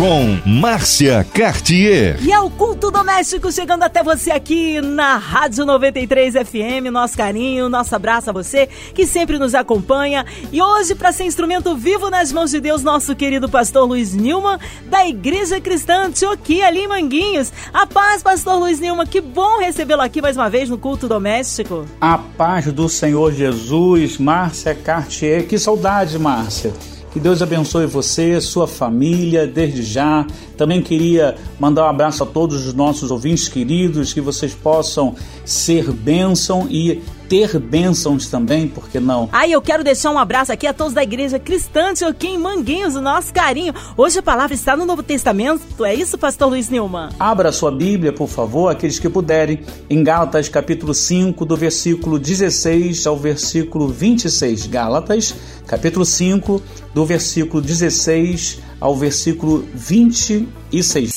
com 0.00 0.40
Márcia 0.46 1.26
Cartier. 1.34 2.16
E 2.22 2.32
é 2.32 2.40
o 2.40 2.48
culto 2.48 2.90
doméstico 2.90 3.52
chegando 3.52 3.82
até 3.82 4.02
você 4.02 4.30
aqui 4.30 4.80
na 4.80 5.18
Rádio 5.18 5.66
93 5.66 6.36
FM. 6.36 6.90
Nosso 6.90 7.18
carinho, 7.18 7.68
nosso 7.68 7.94
abraço 7.94 8.30
a 8.30 8.32
você 8.32 8.66
que 8.94 9.06
sempre 9.06 9.38
nos 9.38 9.54
acompanha. 9.54 10.24
E 10.50 10.62
hoje, 10.62 10.94
para 10.94 11.12
ser 11.12 11.24
instrumento 11.24 11.76
vivo 11.76 12.08
nas 12.08 12.32
mãos 12.32 12.50
de 12.50 12.60
Deus, 12.62 12.82
nosso 12.82 13.14
querido 13.14 13.46
pastor 13.46 13.86
Luiz 13.86 14.14
Nilman, 14.14 14.58
da 14.86 15.06
Igreja 15.06 15.60
Cristã 15.60 16.06
Antioquia, 16.06 16.68
ali 16.68 16.84
em 16.84 16.88
Manguinhos. 16.88 17.52
A 17.70 17.86
paz, 17.86 18.22
pastor 18.22 18.58
Luiz 18.58 18.80
Nilman, 18.80 19.04
que 19.04 19.20
bom 19.20 19.58
recebê-lo 19.58 20.00
aqui 20.00 20.22
mais 20.22 20.34
uma 20.34 20.48
vez 20.48 20.70
no 20.70 20.78
culto 20.78 21.08
doméstico. 21.08 21.84
A 22.00 22.16
paz 22.16 22.72
do 22.72 22.88
Senhor 22.88 23.34
Jesus, 23.34 24.16
Márcia 24.16 24.74
Cartier. 24.74 25.46
Que 25.46 25.58
saudade, 25.58 26.18
Márcia. 26.18 26.72
Que 27.12 27.18
Deus 27.18 27.42
abençoe 27.42 27.86
você, 27.86 28.40
sua 28.40 28.68
família, 28.68 29.44
desde 29.44 29.82
já. 29.82 30.24
Também 30.56 30.80
queria 30.80 31.34
mandar 31.58 31.86
um 31.86 31.88
abraço 31.88 32.22
a 32.22 32.26
todos 32.26 32.66
os 32.66 32.72
nossos 32.72 33.10
ouvintes 33.10 33.48
queridos, 33.48 34.12
que 34.12 34.20
vocês 34.20 34.54
possam 34.54 35.16
ser 35.44 35.90
bênção 35.90 36.68
e 36.70 37.02
ter 37.30 37.60
bênçãos 37.60 38.26
também, 38.26 38.66
por 38.66 38.88
que 38.88 38.98
não? 38.98 39.28
Aí 39.30 39.52
eu 39.52 39.62
quero 39.62 39.84
deixar 39.84 40.10
um 40.10 40.18
abraço 40.18 40.50
aqui 40.50 40.66
a 40.66 40.74
todos 40.74 40.92
da 40.92 41.04
Igreja 41.04 41.38
Cristã 41.38 41.92
aqui 42.08 42.26
em 42.26 42.36
Manguinhos, 42.36 42.96
o 42.96 43.00
nosso 43.00 43.32
carinho. 43.32 43.72
Hoje 43.96 44.18
a 44.18 44.22
palavra 44.22 44.52
está 44.52 44.76
no 44.76 44.84
Novo 44.84 45.00
Testamento, 45.00 45.84
é 45.84 45.94
isso, 45.94 46.18
pastor 46.18 46.48
Luiz 46.48 46.68
Nilman? 46.68 47.10
Abra 47.20 47.52
sua 47.52 47.70
Bíblia, 47.70 48.12
por 48.12 48.28
favor, 48.28 48.68
aqueles 48.68 48.98
que 48.98 49.08
puderem, 49.08 49.60
em 49.88 50.02
Gálatas 50.02 50.48
capítulo 50.48 50.92
5, 50.92 51.46
do 51.46 51.56
versículo 51.56 52.18
16 52.18 53.06
ao 53.06 53.16
versículo 53.16 53.86
26. 53.86 54.66
Gálatas, 54.66 55.32
capítulo 55.68 56.04
5, 56.04 56.60
do 56.92 57.06
versículo 57.06 57.62
16 57.62 58.58
ao 58.80 58.96
versículo 58.96 59.64
26. 59.72 61.12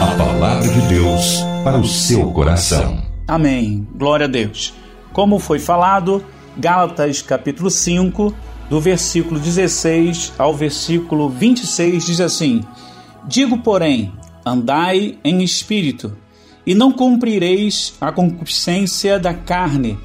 A 0.00 0.16
palavra 0.16 0.68
de 0.68 0.80
Deus 0.88 1.36
para 1.62 1.78
o 1.78 1.86
seu 1.86 2.32
coração. 2.32 3.00
Amém. 3.28 3.86
Glória 3.96 4.26
a 4.26 4.28
Deus. 4.28 4.74
Como 5.16 5.38
foi 5.38 5.58
falado, 5.58 6.22
Gálatas 6.58 7.22
capítulo 7.22 7.70
5, 7.70 8.34
do 8.68 8.78
versículo 8.78 9.40
16 9.40 10.34
ao 10.36 10.52
versículo 10.52 11.30
26 11.30 12.04
diz 12.04 12.20
assim: 12.20 12.62
Digo, 13.26 13.56
porém, 13.60 14.12
andai 14.44 15.16
em 15.24 15.42
espírito, 15.42 16.14
e 16.66 16.74
não 16.74 16.92
cumprireis 16.92 17.94
a 17.98 18.12
concupiscência 18.12 19.18
da 19.18 19.32
carne, 19.32 19.98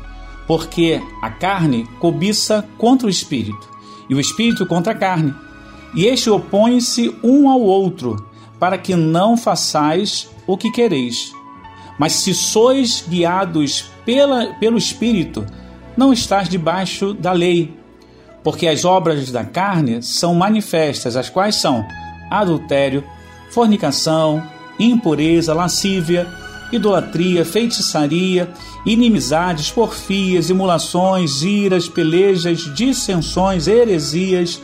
porque 0.47 1.01
a 1.21 1.29
carne 1.29 1.85
cobiça 1.99 2.65
contra 2.77 3.05
o 3.05 3.09
espírito, 3.09 3.69
e 4.09 4.15
o 4.15 4.19
espírito 4.21 4.65
contra 4.65 4.93
a 4.93 4.95
carne. 4.95 5.35
E 5.93 6.05
este 6.05 6.29
opõe-se 6.29 7.13
um 7.21 7.49
ao 7.49 7.59
outro, 7.59 8.29
para 8.57 8.77
que 8.77 8.95
não 8.95 9.35
façais 9.35 10.29
o 10.47 10.55
que 10.55 10.71
quereis. 10.71 11.33
Mas 12.01 12.13
se 12.13 12.33
sois 12.33 13.05
guiados 13.07 13.85
pela, 14.03 14.55
pelo 14.55 14.75
Espírito, 14.75 15.45
não 15.95 16.11
estás 16.11 16.49
debaixo 16.49 17.13
da 17.13 17.31
lei. 17.31 17.77
Porque 18.43 18.65
as 18.65 18.83
obras 18.83 19.31
da 19.31 19.43
carne 19.43 20.01
são 20.01 20.33
manifestas, 20.33 21.15
as 21.15 21.29
quais 21.29 21.57
são 21.57 21.85
adultério, 22.27 23.03
fornicação, 23.51 24.41
impureza, 24.79 25.53
lascívia, 25.53 26.27
idolatria, 26.71 27.45
feitiçaria, 27.45 28.51
inimizades, 28.83 29.69
porfias, 29.69 30.49
emulações, 30.49 31.43
iras, 31.43 31.87
pelejas, 31.87 32.61
dissensões, 32.73 33.67
heresias, 33.67 34.59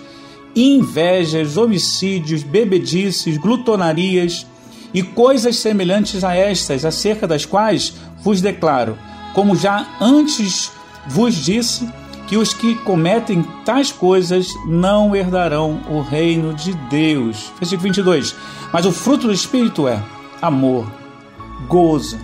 invejas, 0.56 1.56
homicídios, 1.56 2.42
bebedices, 2.42 3.38
glutonarias 3.38 4.44
e 4.94 5.04
coisas 5.04 5.58
semelhantes 5.58 6.24
a 6.24 6.36
estas, 6.36 6.86
acerca 6.86 7.28
das 7.28 7.46
quais 7.46 7.94
vos 8.24 8.42
declaro, 8.42 8.98
como 9.34 9.56
já 9.56 9.88
antes 10.00 10.72
vos 11.08 11.36
disse, 11.36 11.88
que 12.28 12.36
os 12.36 12.54
que 12.54 12.76
cometem 12.76 13.42
tais 13.64 13.92
coisas 13.92 14.54
não 14.68 15.16
herdarão 15.16 15.82
o 15.90 16.02
reino 16.02 16.54
de 16.54 16.74
Deus. 16.90 17.52
Versículo 17.58 17.84
22. 17.84 18.36
Mas 18.72 18.86
o 18.86 18.92
fruto 18.92 19.28
do 19.28 19.34
Espírito 19.34 19.88
é 19.88 20.04
amor, 20.42 20.92
gozo, 21.70 22.20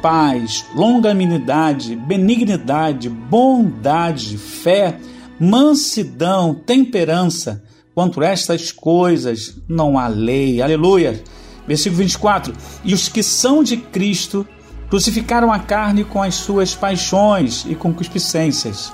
paz, 0.00 0.64
longanimidade, 0.76 1.96
benignidade, 1.96 3.08
bondade, 3.08 4.38
fé, 4.38 4.98
mansidão, 5.40 6.54
temperança. 6.54 7.64
Quanto 7.94 8.22
estas 8.22 8.70
coisas 8.70 9.56
não 9.68 9.98
há 9.98 10.06
lei. 10.06 10.62
Aleluia. 10.62 11.22
Versículo 11.66 11.98
24: 12.02 12.52
E 12.84 12.94
os 12.94 13.08
que 13.08 13.22
são 13.22 13.62
de 13.62 13.76
Cristo 13.76 14.46
crucificaram 14.88 15.52
a 15.52 15.58
carne 15.58 16.04
com 16.04 16.22
as 16.22 16.34
suas 16.34 16.74
paixões 16.74 17.64
e 17.68 17.74
concupiscências. 17.74 18.92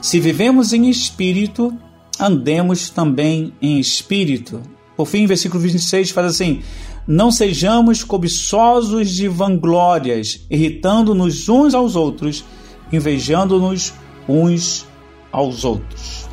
Se 0.00 0.18
vivemos 0.18 0.72
em 0.72 0.88
espírito, 0.88 1.76
andemos 2.18 2.90
também 2.90 3.52
em 3.60 3.78
espírito. 3.78 4.60
Por 4.96 5.06
fim, 5.06 5.26
versículo 5.26 5.62
26 5.62 6.10
faz 6.10 6.28
assim: 6.28 6.62
Não 7.06 7.30
sejamos 7.30 8.02
cobiçosos 8.02 9.10
de 9.10 9.28
vanglórias, 9.28 10.40
irritando-nos 10.50 11.48
uns 11.48 11.74
aos 11.74 11.94
outros, 11.94 12.44
invejando-nos 12.92 13.92
uns 14.28 14.86
aos 15.30 15.64
outros. 15.64 16.26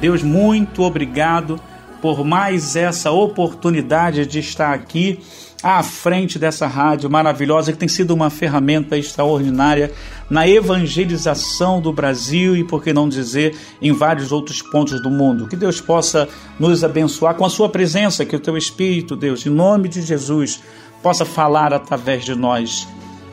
Deus, 0.00 0.22
muito 0.22 0.82
obrigado 0.82 1.60
por 2.00 2.24
mais 2.24 2.76
essa 2.76 3.10
oportunidade 3.10 4.26
de 4.26 4.38
estar 4.38 4.72
aqui 4.72 5.20
à 5.62 5.82
frente 5.82 6.38
dessa 6.38 6.66
rádio 6.66 7.10
maravilhosa 7.10 7.72
que 7.72 7.78
tem 7.78 7.88
sido 7.88 8.12
uma 8.12 8.30
ferramenta 8.30 8.96
extraordinária 8.96 9.92
na 10.28 10.48
evangelização 10.48 11.80
do 11.80 11.92
Brasil 11.92 12.56
e, 12.56 12.64
por 12.64 12.82
que 12.82 12.92
não 12.92 13.08
dizer, 13.08 13.54
em 13.80 13.92
vários 13.92 14.32
outros 14.32 14.62
pontos 14.62 15.02
do 15.02 15.10
mundo. 15.10 15.48
Que 15.48 15.56
Deus 15.56 15.80
possa 15.80 16.28
nos 16.58 16.82
abençoar 16.82 17.34
com 17.34 17.44
a 17.44 17.50
sua 17.50 17.68
presença, 17.68 18.24
que 18.24 18.36
o 18.36 18.40
teu 18.40 18.56
Espírito, 18.56 19.14
Deus, 19.14 19.44
em 19.44 19.50
nome 19.50 19.88
de 19.88 20.00
Jesus, 20.00 20.62
possa 21.02 21.24
falar 21.24 21.74
através 21.74 22.24
de 22.24 22.34
nós 22.34 22.88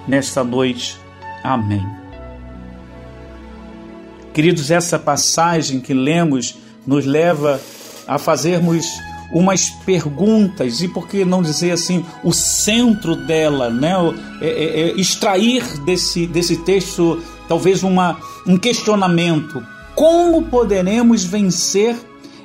nesta 0.08 0.44
noite. 0.44 0.98
Amém. 1.44 1.86
Queridos, 4.34 4.70
essa 4.70 5.00
passagem 5.00 5.80
que 5.80 5.94
lemos 5.94 6.58
nos 6.86 7.06
leva 7.06 7.60
a 8.08 8.18
fazermos 8.18 8.86
umas 9.32 9.70
perguntas 9.70 10.82
e 10.82 10.88
por 10.88 11.08
que 11.08 11.26
não 11.26 11.42
dizer 11.42 11.72
assim 11.72 12.06
o 12.24 12.32
centro 12.32 13.16
dela, 13.16 13.70
né? 13.70 13.94
É, 14.42 14.48
é, 14.48 14.82
é 14.82 14.92
extrair 14.94 15.64
desse, 15.82 16.26
desse 16.26 16.58
texto 16.58 17.22
talvez 17.48 17.84
uma, 17.84 18.18
um 18.46 18.58
questionamento: 18.58 19.64
como 19.96 20.44
poderemos 20.44 21.24
vencer 21.24 21.96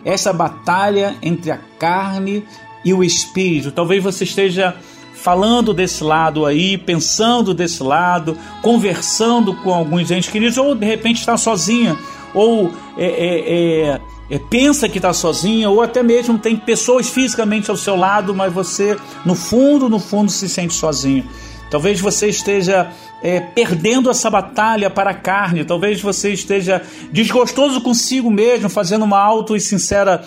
essa 0.04 0.32
batalha 0.32 1.16
entre 1.22 1.50
a 1.50 1.58
carne 1.78 2.44
e 2.84 2.92
o 2.92 3.04
espírito? 3.04 3.70
Talvez 3.70 4.02
você 4.02 4.24
esteja 4.24 4.74
falando 5.14 5.72
desse 5.72 6.02
lado 6.02 6.44
aí, 6.44 6.76
pensando 6.76 7.54
desse 7.54 7.80
lado, 7.82 8.36
conversando 8.60 9.54
com 9.54 9.72
alguns 9.72 10.10
entes 10.10 10.28
queridos, 10.28 10.58
ou 10.58 10.74
de 10.74 10.84
repente 10.84 11.20
está 11.20 11.36
sozinha, 11.36 11.96
ou 12.34 12.72
é, 12.98 13.06
é, 13.06 13.90
é 13.92 14.00
é, 14.32 14.38
pensa 14.38 14.88
que 14.88 14.96
está 14.96 15.12
sozinha, 15.12 15.68
ou 15.68 15.82
até 15.82 16.02
mesmo 16.02 16.38
tem 16.38 16.56
pessoas 16.56 17.06
fisicamente 17.06 17.70
ao 17.70 17.76
seu 17.76 17.94
lado, 17.94 18.34
mas 18.34 18.50
você, 18.50 18.96
no 19.26 19.34
fundo, 19.34 19.90
no 19.90 19.98
fundo, 19.98 20.32
se 20.32 20.48
sente 20.48 20.72
sozinho. 20.72 21.28
Talvez 21.70 22.00
você 22.00 22.28
esteja 22.28 22.90
é, 23.22 23.40
perdendo 23.40 24.10
essa 24.10 24.30
batalha 24.30 24.88
para 24.88 25.10
a 25.10 25.14
carne, 25.14 25.66
talvez 25.66 26.00
você 26.00 26.32
esteja 26.32 26.80
desgostoso 27.12 27.82
consigo 27.82 28.30
mesmo, 28.30 28.70
fazendo 28.70 29.04
uma 29.04 29.18
auto 29.18 29.54
e 29.54 29.60
sincera 29.60 30.26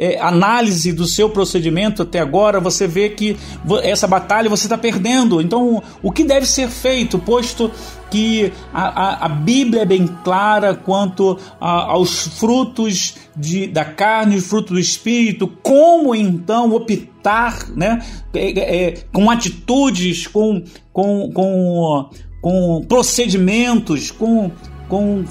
é, 0.00 0.18
análise 0.18 0.94
do 0.94 1.04
seu 1.04 1.28
procedimento 1.28 2.00
até 2.00 2.20
agora, 2.20 2.58
você 2.58 2.86
vê 2.86 3.10
que 3.10 3.36
essa 3.82 4.06
batalha 4.08 4.48
você 4.48 4.64
está 4.64 4.78
perdendo. 4.78 5.42
Então, 5.42 5.82
o 6.02 6.10
que 6.10 6.24
deve 6.24 6.46
ser 6.46 6.70
feito, 6.70 7.18
posto 7.18 7.70
que 8.10 8.50
a, 8.72 8.88
a, 8.88 9.26
a 9.26 9.28
Bíblia 9.28 9.82
é 9.82 9.84
bem 9.84 10.06
clara 10.24 10.74
quanto 10.74 11.38
a, 11.60 11.92
aos 11.92 12.26
frutos 12.38 13.16
de, 13.36 13.66
da 13.66 13.84
carne, 13.84 14.36
os 14.36 14.46
frutos 14.46 14.72
do 14.72 14.80
Espírito, 14.80 15.46
como 15.62 16.14
então 16.14 16.72
optar 16.72 17.68
né, 17.76 18.02
é, 18.32 18.86
é, 18.86 18.94
com 19.12 19.30
atitudes, 19.30 20.26
com, 20.26 20.64
com, 20.94 21.30
com, 21.30 22.10
com 22.40 22.86
procedimentos, 22.88 24.10
com, 24.10 24.50
com 24.88 25.24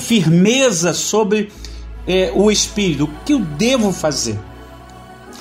firmeza 0.00 0.94
sobre 0.94 1.50
é, 2.06 2.32
o 2.34 2.50
espírito. 2.50 3.04
O 3.04 3.10
que 3.24 3.32
eu 3.32 3.40
devo 3.40 3.92
fazer? 3.92 4.38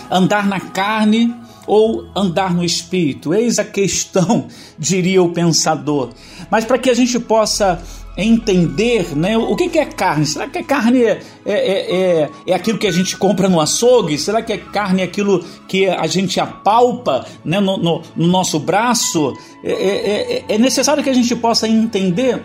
Andar 0.09 0.45
na 0.45 0.59
carne 0.59 1.33
ou 1.65 2.07
andar 2.15 2.53
no 2.53 2.63
espírito? 2.63 3.33
Eis 3.33 3.59
a 3.59 3.65
questão, 3.65 4.47
diria 4.77 5.21
o 5.21 5.29
pensador. 5.29 6.09
Mas 6.49 6.65
para 6.65 6.77
que 6.77 6.89
a 6.89 6.93
gente 6.93 7.19
possa 7.19 7.81
entender 8.15 9.15
né, 9.15 9.37
o 9.37 9.55
que, 9.55 9.69
que 9.69 9.79
é 9.79 9.85
carne. 9.85 10.25
Será 10.25 10.47
que 10.47 10.59
a 10.59 10.63
carne 10.63 11.03
é, 11.03 11.21
é, 11.45 11.51
é, 11.53 12.29
é, 12.47 12.53
aquilo 12.53 12.77
que 12.77 12.87
a 12.87 12.91
gente 12.91 13.17
compra 13.17 13.49
no 13.49 13.59
açougue? 13.59 14.17
Será 14.17 14.41
que 14.41 14.53
a 14.53 14.57
carne 14.57 15.01
é 15.01 15.05
aquilo 15.05 15.43
que 15.67 15.87
a 15.87 16.05
gente 16.05 16.39
apalpa 16.39 17.25
né, 17.43 17.59
no, 17.59 17.77
no, 17.77 18.01
no 18.15 18.27
nosso 18.27 18.59
braço? 18.59 19.33
É, 19.63 19.71
é, 19.71 20.43
é, 20.49 20.55
é 20.55 20.57
necessário 20.57 21.03
que 21.03 21.09
a 21.09 21.13
gente 21.13 21.35
possa 21.35 21.67
entender 21.67 22.43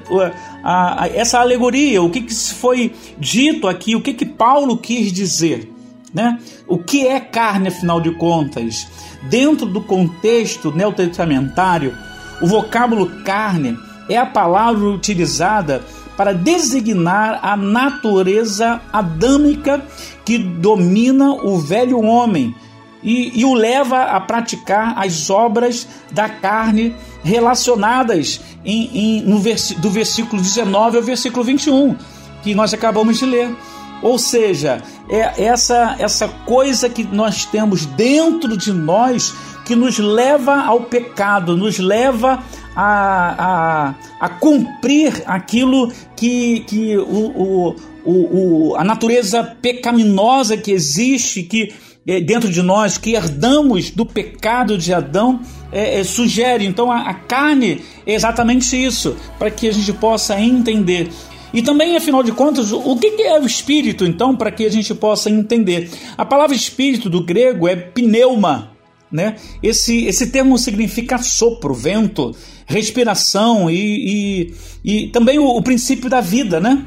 a, 0.65 1.05
a, 1.05 1.09
essa 1.09 1.41
alegoria, 1.41 2.03
o 2.03 2.11
que, 2.11 2.23
que 2.23 2.35
foi 2.35 2.95
dito 3.19 3.69
aqui, 3.69 3.95
o 3.95 4.01
que, 4.01 4.15
que 4.15 4.27
Paulo 4.27 4.79
quis 4.79 5.13
dizer. 5.13 5.73
Né? 6.15 6.39
O 6.67 6.79
que 6.79 7.07
é 7.07 7.21
carne, 7.21 7.69
afinal 7.69 8.01
de 8.01 8.11
contas? 8.13 8.87
Dentro 9.25 9.67
do 9.67 9.83
contexto 9.83 10.73
neotestamentário, 10.73 11.95
o 12.41 12.47
vocábulo 12.47 13.23
carne 13.25 13.77
é 14.09 14.17
a 14.17 14.27
palavra 14.27 14.89
utilizada 14.89 15.83
para 16.17 16.35
designar 16.35 17.39
a 17.43 17.57
natureza 17.57 18.81
adâmica 18.93 19.83
que 20.25 20.37
domina 20.37 21.31
o 21.33 21.59
velho 21.59 22.01
homem 22.03 22.55
e, 23.03 23.41
e, 23.41 23.45
o 23.45 23.55
leva 23.55 24.03
a 24.03 24.21
praticar 24.21 24.99
as 24.99 25.31
obras 25.31 25.87
da 26.11 26.29
carne 26.29 26.95
relacionadas 27.23 28.41
em, 28.65 28.91
em, 28.93 29.23
no 29.23 29.39
vers, 29.39 29.71
do 29.79 29.89
versículo 29.89 30.43
19 30.43 30.97
ao 30.97 31.03
versículo 31.03 31.45
21, 31.45 31.97
que 32.43 32.55
nós 32.55 32.75
acabamos 32.75 33.19
de 33.19 33.27
ler. 33.27 33.55
Ou 34.03 34.19
seja, 34.19 34.83
é 35.09 35.45
essa, 35.45 35.97
essa 35.99 36.29
coisa 36.29 36.89
que 36.89 37.05
nós 37.05 37.45
temos 37.45 37.87
dentro 37.87 38.57
de 38.57 38.73
nós 38.73 39.35
que 39.65 39.77
nos 39.77 39.99
leva 39.99 40.63
ao 40.63 40.83
pecado, 40.83 41.57
nos 41.57 41.79
leva 41.79 42.43
a, 42.81 43.91
a, 44.21 44.27
a 44.27 44.29
cumprir 44.29 45.25
aquilo 45.27 45.93
que, 46.15 46.61
que 46.61 46.97
o, 46.97 47.75
o, 48.05 48.71
o, 48.71 48.77
a 48.77 48.85
natureza 48.85 49.43
pecaminosa 49.61 50.57
que 50.57 50.71
existe, 50.71 51.43
que 51.43 51.75
é, 52.07 52.21
dentro 52.21 52.49
de 52.49 52.63
nós, 52.63 52.97
que 52.97 53.15
herdamos 53.17 53.91
do 53.91 54.07
pecado 54.07 54.79
de 54.79 54.95
Adão, 54.95 55.41
é, 55.73 55.99
é, 55.99 56.05
sugere. 56.05 56.65
Então 56.67 56.93
a, 56.93 57.01
a 57.01 57.15
carne 57.15 57.83
é 58.07 58.15
exatamente 58.15 58.77
isso, 58.77 59.17
para 59.41 59.51
que 59.51 59.67
a 59.67 59.73
gente 59.73 59.93
possa 59.95 60.41
entender. 60.41 61.11
E 61.53 61.63
também, 61.63 61.97
afinal 61.97 62.23
de 62.23 62.31
contas, 62.31 62.71
o 62.71 62.97
que 62.97 63.23
é 63.23 63.41
o 63.41 63.47
espírito, 63.47 64.05
então, 64.05 64.37
para 64.37 64.53
que 64.53 64.65
a 64.65 64.71
gente 64.71 64.95
possa 64.95 65.29
entender? 65.29 65.91
A 66.17 66.25
palavra 66.25 66.55
espírito 66.55 67.11
do 67.11 67.25
grego 67.25 67.67
é 67.67 67.75
pneuma, 67.75 68.78
né? 69.11 69.37
Esse, 69.63 70.05
esse 70.05 70.29
termo 70.29 70.59
significa 70.59 71.19
sopro, 71.19 71.75
vento, 71.75 72.35
respiração 72.67 73.71
e, 73.71 74.55
e, 74.85 75.03
e 75.05 75.07
também 75.09 75.39
o, 75.39 75.47
o, 75.47 75.63
princípio 75.63 76.11
da 76.11 76.21
vida. 76.21 76.61
Né? 76.61 76.85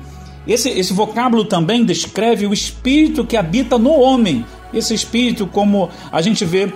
Esse, 0.47 0.69
esse 0.69 0.93
vocábulo 0.93 1.45
também 1.45 1.83
descreve 1.83 2.45
o 2.45 2.53
espírito 2.53 3.25
que 3.25 3.35
habita 3.35 3.77
no 3.77 3.91
homem. 3.91 4.45
Esse 4.73 4.93
espírito, 4.93 5.47
como 5.47 5.89
a 6.11 6.21
gente 6.21 6.45
vê 6.45 6.71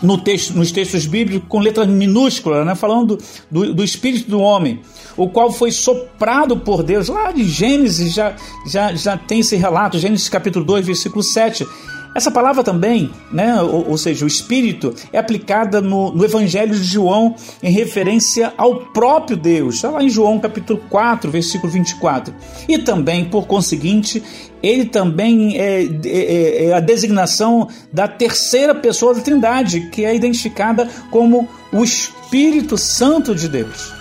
no 0.00 0.16
texto, 0.16 0.54
nos 0.54 0.70
textos 0.70 1.06
bíblicos 1.06 1.48
com 1.48 1.58
letras 1.58 1.88
minúsculas, 1.88 2.64
né? 2.64 2.74
falando 2.76 3.18
do, 3.50 3.74
do 3.74 3.82
espírito 3.82 4.30
do 4.30 4.40
homem, 4.40 4.80
o 5.16 5.28
qual 5.28 5.50
foi 5.50 5.72
soprado 5.72 6.56
por 6.56 6.84
Deus. 6.84 7.08
Lá 7.08 7.32
de 7.32 7.44
Gênesis 7.44 8.14
já, 8.14 8.36
já, 8.64 8.94
já 8.94 9.16
tem 9.16 9.40
esse 9.40 9.56
relato, 9.56 9.98
Gênesis 9.98 10.28
capítulo 10.28 10.64
2, 10.64 10.86
versículo 10.86 11.22
7 11.22 11.66
essa 12.14 12.30
palavra 12.30 12.64
também, 12.64 13.10
né, 13.30 13.60
ou, 13.62 13.90
ou 13.90 13.98
seja, 13.98 14.24
o 14.24 14.28
Espírito, 14.28 14.94
é 15.12 15.18
aplicada 15.18 15.80
no, 15.80 16.12
no, 16.12 16.24
Evangelho 16.24 16.74
de 16.74 16.82
João 16.82 17.34
em 17.62 17.70
referência 17.70 18.52
ao 18.56 18.76
próprio 18.76 19.36
Deus. 19.36 19.76
Está 19.76 19.90
lá 19.90 20.02
em 20.02 20.08
João 20.08 20.38
capítulo 20.38 20.80
4, 20.88 21.30
versículo 21.30 21.72
24. 21.72 22.34
E 22.68 22.78
também, 22.78 23.24
por 23.24 23.46
conseguinte, 23.46 24.22
ele 24.62 24.86
também 24.86 25.58
é, 25.58 25.82
é, 25.82 25.88
é, 26.04 26.64
é 26.66 26.74
a 26.74 26.80
designação 26.80 27.68
da 27.92 28.08
terceira 28.08 28.74
pessoa 28.74 29.14
da 29.14 29.20
Trindade, 29.20 29.88
que 29.90 30.04
é 30.04 30.14
identificada 30.14 30.88
como 31.10 31.48
o 31.72 31.84
Espírito 31.84 32.76
Santo 32.76 33.34
de 33.34 33.48
Deus. 33.48 33.92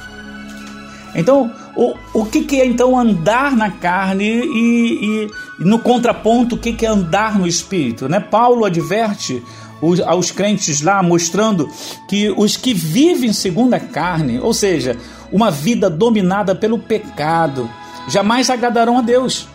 Então, 1.15 1.51
o, 1.77 1.93
o 2.11 2.25
que, 2.25 2.43
que 2.43 2.59
é 2.59 2.65
então 2.65 2.97
andar 2.97 3.55
na 3.55 3.69
carne 3.69 4.25
e, 4.25 5.27
e, 5.59 5.63
no 5.63 5.77
contraponto 5.77 6.55
o 6.55 6.57
que, 6.57 6.73
que 6.73 6.87
é 6.87 6.89
andar 6.89 7.37
no 7.37 7.45
espírito? 7.45 8.09
Né? 8.09 8.19
Paulo 8.19 8.65
adverte 8.65 9.43
os, 9.79 9.99
aos 9.99 10.31
crentes 10.31 10.81
lá, 10.81 11.03
mostrando 11.03 11.69
que 12.09 12.33
os 12.35 12.57
que 12.57 12.73
vivem 12.73 13.31
segundo 13.31 13.75
a 13.75 13.79
carne, 13.79 14.39
ou 14.39 14.55
seja, 14.55 14.97
uma 15.31 15.51
vida 15.51 15.87
dominada 15.87 16.55
pelo 16.55 16.79
pecado, 16.79 17.69
jamais 18.07 18.49
agradarão 18.49 18.97
a 18.97 19.01
Deus. 19.01 19.47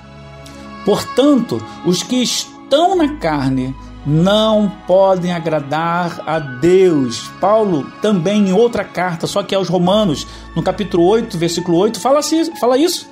Portanto, 0.84 1.60
os 1.84 2.04
que 2.04 2.22
estão 2.22 2.94
na 2.94 3.16
carne 3.16 3.74
não 4.06 4.70
podem 4.86 5.32
agradar 5.32 6.22
a 6.26 6.38
Deus. 6.38 7.30
Paulo 7.40 7.90
também 8.02 8.48
em 8.48 8.52
outra 8.52 8.84
carta, 8.84 9.26
só 9.26 9.42
que 9.42 9.54
aos 9.54 9.68
Romanos, 9.68 10.26
no 10.56 10.62
capítulo 10.62 11.04
8, 11.04 11.38
versículo 11.38 11.78
8, 11.78 12.00
fala, 12.00 12.18
assim, 12.18 12.54
fala 12.56 12.76
isso. 12.76 13.08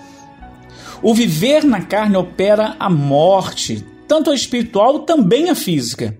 O 1.03 1.15
viver 1.15 1.65
na 1.65 1.81
carne 1.81 2.17
opera 2.17 2.77
a 2.79 2.91
morte, 2.91 3.85
tanto 4.07 4.31
a 4.31 4.35
espiritual 4.35 5.01
também 5.01 5.49
a 5.49 5.55
física. 5.55 6.17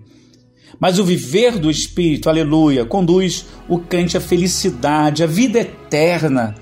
Mas 0.79 0.97
o 0.97 1.03
viver 1.03 1.59
do 1.59 1.69
espírito, 1.69 2.27
aleluia, 2.27 2.85
conduz 2.85 3.45
o 3.69 3.77
crente 3.77 4.17
à 4.17 4.21
felicidade, 4.21 5.23
à 5.23 5.27
vida 5.27 5.59
eterna. 5.59 6.55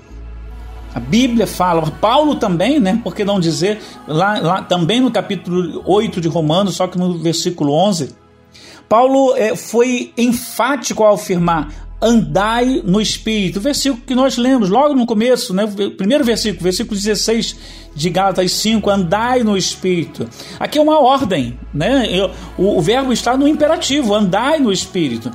A 0.94 0.98
Bíblia 0.98 1.46
fala, 1.46 1.88
Paulo 2.00 2.36
também, 2.36 2.80
né? 2.80 3.00
Por 3.02 3.14
que 3.14 3.24
não 3.24 3.38
dizer, 3.38 3.80
lá, 4.08 4.38
lá 4.40 4.62
também 4.62 5.00
no 5.00 5.10
capítulo 5.10 5.82
8 5.86 6.20
de 6.20 6.28
Romanos, 6.28 6.76
só 6.76 6.86
que 6.86 6.98
no 6.98 7.18
versículo 7.18 7.72
11, 7.72 8.14
Paulo 8.88 9.36
é, 9.36 9.54
foi 9.54 10.12
enfático 10.18 11.04
ao 11.04 11.14
afirmar: 11.14 11.72
andai 12.02 12.82
no 12.84 13.00
Espírito. 13.00 13.60
Versículo 13.60 14.02
que 14.04 14.16
nós 14.16 14.36
lemos 14.36 14.68
logo 14.68 14.94
no 14.94 15.06
começo, 15.06 15.54
né? 15.54 15.64
primeiro 15.96 16.24
versículo, 16.24 16.64
versículo 16.64 16.96
16 16.96 17.56
de 17.94 18.10
Gálatas 18.10 18.50
5, 18.50 18.90
andai 18.90 19.44
no 19.44 19.56
Espírito. 19.56 20.28
Aqui 20.58 20.78
é 20.78 20.82
uma 20.82 20.98
ordem, 20.98 21.56
né? 21.72 22.04
O, 22.58 22.78
o 22.78 22.82
verbo 22.82 23.12
está 23.12 23.36
no 23.36 23.46
imperativo, 23.46 24.12
andai 24.12 24.58
no 24.58 24.72
Espírito. 24.72 25.30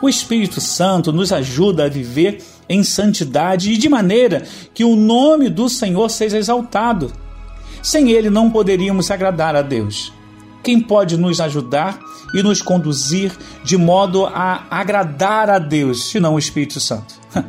O 0.00 0.08
Espírito 0.08 0.60
Santo 0.60 1.12
nos 1.12 1.30
ajuda 1.30 1.84
a 1.84 1.88
viver 1.88 2.42
em 2.68 2.82
santidade 2.82 3.72
e 3.72 3.76
de 3.76 3.88
maneira 3.88 4.44
que 4.72 4.84
o 4.84 4.96
nome 4.96 5.48
do 5.48 5.68
Senhor 5.68 6.08
seja 6.08 6.38
exaltado. 6.38 7.12
Sem 7.82 8.10
ele 8.10 8.30
não 8.30 8.50
poderíamos 8.50 9.10
agradar 9.10 9.54
a 9.54 9.62
Deus. 9.62 10.12
Quem 10.62 10.80
pode 10.80 11.16
nos 11.18 11.40
ajudar 11.40 12.00
e 12.34 12.42
nos 12.42 12.62
conduzir 12.62 13.30
de 13.62 13.76
modo 13.76 14.24
a 14.26 14.64
agradar 14.70 15.50
a 15.50 15.58
Deus, 15.58 16.10
senão 16.10 16.34
o 16.34 16.38
Espírito 16.38 16.80
Santo? 16.80 17.14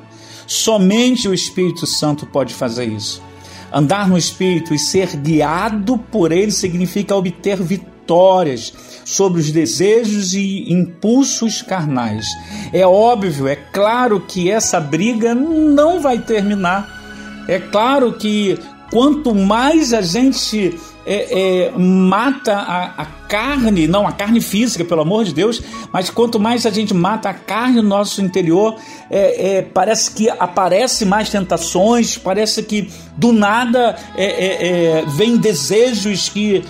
Somente 0.46 1.28
o 1.28 1.34
Espírito 1.34 1.88
Santo 1.88 2.26
pode 2.26 2.54
fazer 2.54 2.86
isso. 2.86 3.24
Andar 3.72 4.08
no 4.08 4.18
Espírito 4.18 4.74
e 4.74 4.80
ser 4.80 5.16
guiado 5.16 5.98
por 5.98 6.32
ele 6.32 6.52
significa 6.52 7.16
obter 7.16 7.62
vitórias 7.62 8.74
sobre 9.06 9.40
os 9.40 9.52
desejos 9.52 10.34
e 10.34 10.66
impulsos 10.68 11.62
carnais. 11.62 12.26
É 12.74 12.86
óbvio, 12.86 13.48
é 13.48 13.56
claro 13.56 14.20
que 14.20 14.52
essa 14.52 14.80
briga 14.80 15.36
não 15.36 16.02
vai 16.02 16.18
terminar. 16.18 17.46
É 17.48 17.60
claro 17.60 18.14
que 18.14 18.60
quanto 18.92 19.36
mais 19.36 19.94
a 19.94 20.02
gente 20.02 20.76
é, 21.06 21.68
é, 21.68 21.72
mata 21.78 22.56
a, 22.56 23.04
a, 23.04 23.06
carne, 23.06 23.88
não 23.88 24.08
a 24.08 24.12
carne 24.12 24.42
física, 24.42 24.84
pelo 24.84 25.02
amor 25.02 25.24
de 25.24 25.34
Deus, 25.34 25.62
mas 25.92 26.10
quanto 26.10 26.40
mais 26.40 26.66
a 26.66 26.72
gente 26.72 26.94
mata 26.94 27.30
a 27.30 27.34
carne 27.34 27.76
no 27.76 27.90
nosso 27.90 28.22
interior, 28.22 28.76
é, 29.10 29.58
é 29.58 29.62
parece 29.62 30.10
que 30.12 30.30
aparece 30.30 31.06
mais 31.06 31.30
tentações, 31.30 32.18
parece 32.18 32.64
que 32.64 32.92
do 33.16 33.32
nada 33.32 33.96
é, 34.16 34.26
é, 34.26 35.06
vem 35.10 35.38
desejos 35.38 36.28
que, 36.30 36.64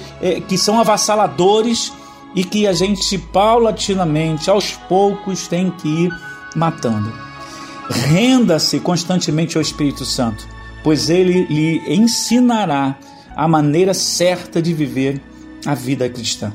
que 0.48 0.58
são 0.58 0.80
avassaladores 0.80 1.94
e 2.36 2.44
que 2.44 2.68
a 2.68 2.74
gente 2.74 3.18
paulatinamente, 3.18 4.50
aos 4.50 4.74
poucos, 4.74 5.48
tem 5.48 5.72
que 5.72 5.88
ir 5.88 6.12
matando. 6.56 7.12
Renda-se 7.90 8.80
constantemente 8.80 9.56
ao 9.58 9.62
Espírito 9.62 10.04
Santo, 10.04 10.46
pois 10.84 11.10
ele 11.10 11.46
lhe 11.46 11.82
ensinará 11.88 12.98
a 13.36 13.48
maneira 13.48 13.94
certa 13.94 14.62
de 14.62 14.74
viver 14.74 15.22
a 15.66 15.74
vida 15.74 16.10
cristã. 16.10 16.52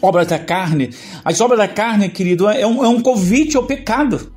Obras 0.00 0.28
da 0.28 0.38
carne, 0.38 0.90
as 1.24 1.40
obras 1.40 1.58
da 1.58 1.68
carne, 1.68 2.08
querido, 2.08 2.48
é 2.48 2.66
um, 2.66 2.84
é 2.84 2.88
um 2.88 3.00
convite 3.00 3.56
ao 3.56 3.64
pecado, 3.64 4.32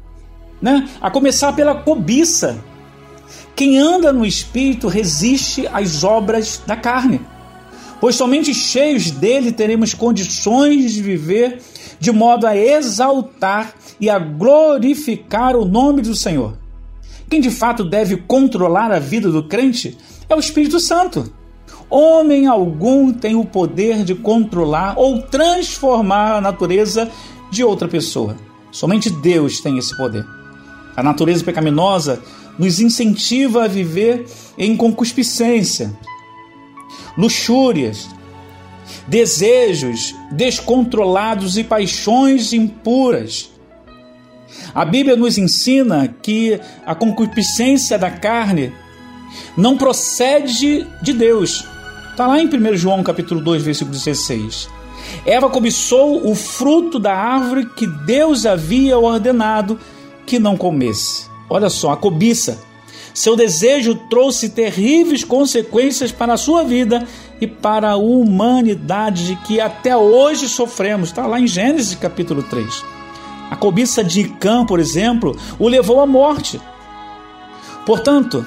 né? 0.62 0.88
a 1.02 1.12
começar 1.12 1.54
pela 1.54 1.76
cobiça. 1.76 2.64
Quem 3.56 3.78
anda 3.78 4.14
no 4.14 4.26
Espírito 4.26 4.88
resiste 4.88 5.68
às 5.68 6.04
obras 6.04 6.62
da 6.66 6.76
carne 6.76 7.20
pois 8.00 8.16
somente 8.16 8.54
cheios 8.54 9.12
dele 9.12 9.52
teremos 9.52 9.94
condições 9.94 10.94
de 10.94 11.02
viver 11.02 11.62
de 12.00 12.12
modo 12.12 12.46
a 12.46 12.56
exaltar 12.56 13.74
e 14.00 14.10
a 14.10 14.20
glorificar 14.20 15.56
o 15.56 15.66
nome 15.66 16.02
do 16.02 16.16
Senhor. 16.16 16.58
Quem 17.30 17.42
de 17.42 17.50
fato 17.50 17.84
deve 17.84 18.18
controlar 18.18 18.92
a 18.92 19.00
vida 19.00 19.32
do 19.32 19.44
crente 19.44 19.98
é 20.30 20.36
o 20.36 20.40
Espírito 20.40 20.80
Santo. 20.80 21.32
Homem 21.90 22.48
algum 22.48 23.14
tem 23.14 23.36
o 23.36 23.46
poder 23.46 24.04
de 24.04 24.14
controlar 24.14 24.96
ou 24.98 25.22
transformar 25.22 26.36
a 26.36 26.42
natureza 26.42 27.10
de 27.50 27.64
outra 27.64 27.88
pessoa. 27.88 28.36
Somente 28.72 29.10
Deus 29.10 29.62
tem 29.62 29.78
esse 29.78 29.96
poder. 29.96 30.26
A 30.96 31.02
natureza 31.02 31.44
pecaminosa 31.44 32.22
nos 32.60 32.80
incentiva 32.80 33.64
a 33.64 33.68
viver 33.68 34.26
em 34.58 34.76
concupiscência, 34.76 35.98
luxúrias, 37.18 38.10
desejos 39.08 40.14
descontrolados 40.32 41.58
e 41.58 41.64
paixões 41.64 42.54
impuras. 42.54 43.52
A 44.74 44.86
Bíblia 44.86 45.16
nos 45.16 45.38
ensina 45.38 46.14
que 46.22 46.60
a 46.86 46.94
concupiscência 46.94 47.98
da 47.98 48.12
carne 48.12 48.72
não 49.58 49.78
procede 49.78 50.88
de 51.02 51.14
Deus. 51.14 51.66
Está 52.12 52.28
lá 52.28 52.40
em 52.40 52.48
1 52.48 52.78
João 52.78 53.04
capítulo 53.04 53.42
2, 53.42 53.64
versículo 53.64 53.96
16. 53.96 54.70
Eva 55.26 55.50
cobiçou 55.50 56.30
o 56.30 56.36
fruto 56.36 57.00
da 57.00 57.16
árvore 57.16 57.66
que 57.76 57.88
Deus 57.88 58.46
havia 58.46 58.98
ordenado 58.98 59.80
que 60.26 60.40
não 60.40 60.58
comesse. 60.58 61.28
Olha 61.50 61.70
só, 61.70 61.92
a 61.92 61.98
cobiça. 61.98 62.67
Seu 63.18 63.36
desejo 63.36 63.96
trouxe 63.96 64.48
terríveis 64.48 65.24
consequências 65.24 66.12
para 66.12 66.34
a 66.34 66.38
sua 66.38 66.64
vida 66.64 67.04
e 67.42 67.48
para 67.48 67.90
a 67.90 67.96
humanidade 67.96 69.36
que 69.44 69.60
até 69.60 69.98
hoje 69.98 70.48
sofremos. 70.48 71.10
Está 71.10 71.26
lá 71.26 71.40
em 71.40 71.48
Gênesis 71.48 71.96
capítulo 71.96 72.44
3. 72.44 72.86
A 73.50 73.56
cobiça 73.56 74.04
de 74.04 74.26
Cã, 74.26 74.64
por 74.64 74.80
exemplo, 74.80 75.36
o 75.58 75.68
levou 75.68 76.00
à 76.00 76.06
morte. 76.06 76.62
Portanto, 77.88 78.46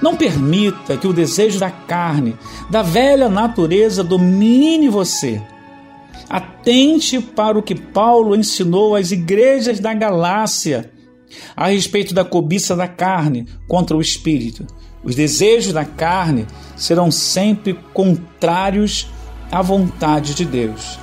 não 0.00 0.16
permita 0.16 0.96
que 0.96 1.06
o 1.06 1.12
desejo 1.12 1.60
da 1.60 1.70
carne, 1.70 2.34
da 2.70 2.80
velha 2.80 3.28
natureza, 3.28 4.02
domine 4.02 4.88
você. 4.88 5.42
Atente 6.26 7.20
para 7.20 7.58
o 7.58 7.62
que 7.62 7.74
Paulo 7.74 8.34
ensinou 8.34 8.96
às 8.96 9.10
igrejas 9.10 9.78
da 9.78 9.92
Galácia 9.92 10.90
a 11.56 11.68
respeito 11.68 12.14
da 12.14 12.24
cobiça 12.24 12.74
da 12.76 12.88
carne 12.88 13.46
contra 13.68 13.96
o 13.96 14.00
espírito. 14.00 14.66
Os 15.02 15.14
desejos 15.14 15.72
da 15.72 15.84
carne 15.84 16.46
serão 16.76 17.10
sempre 17.10 17.78
contrários 17.92 19.08
à 19.50 19.62
vontade 19.62 20.34
de 20.34 20.44
Deus. 20.44 20.98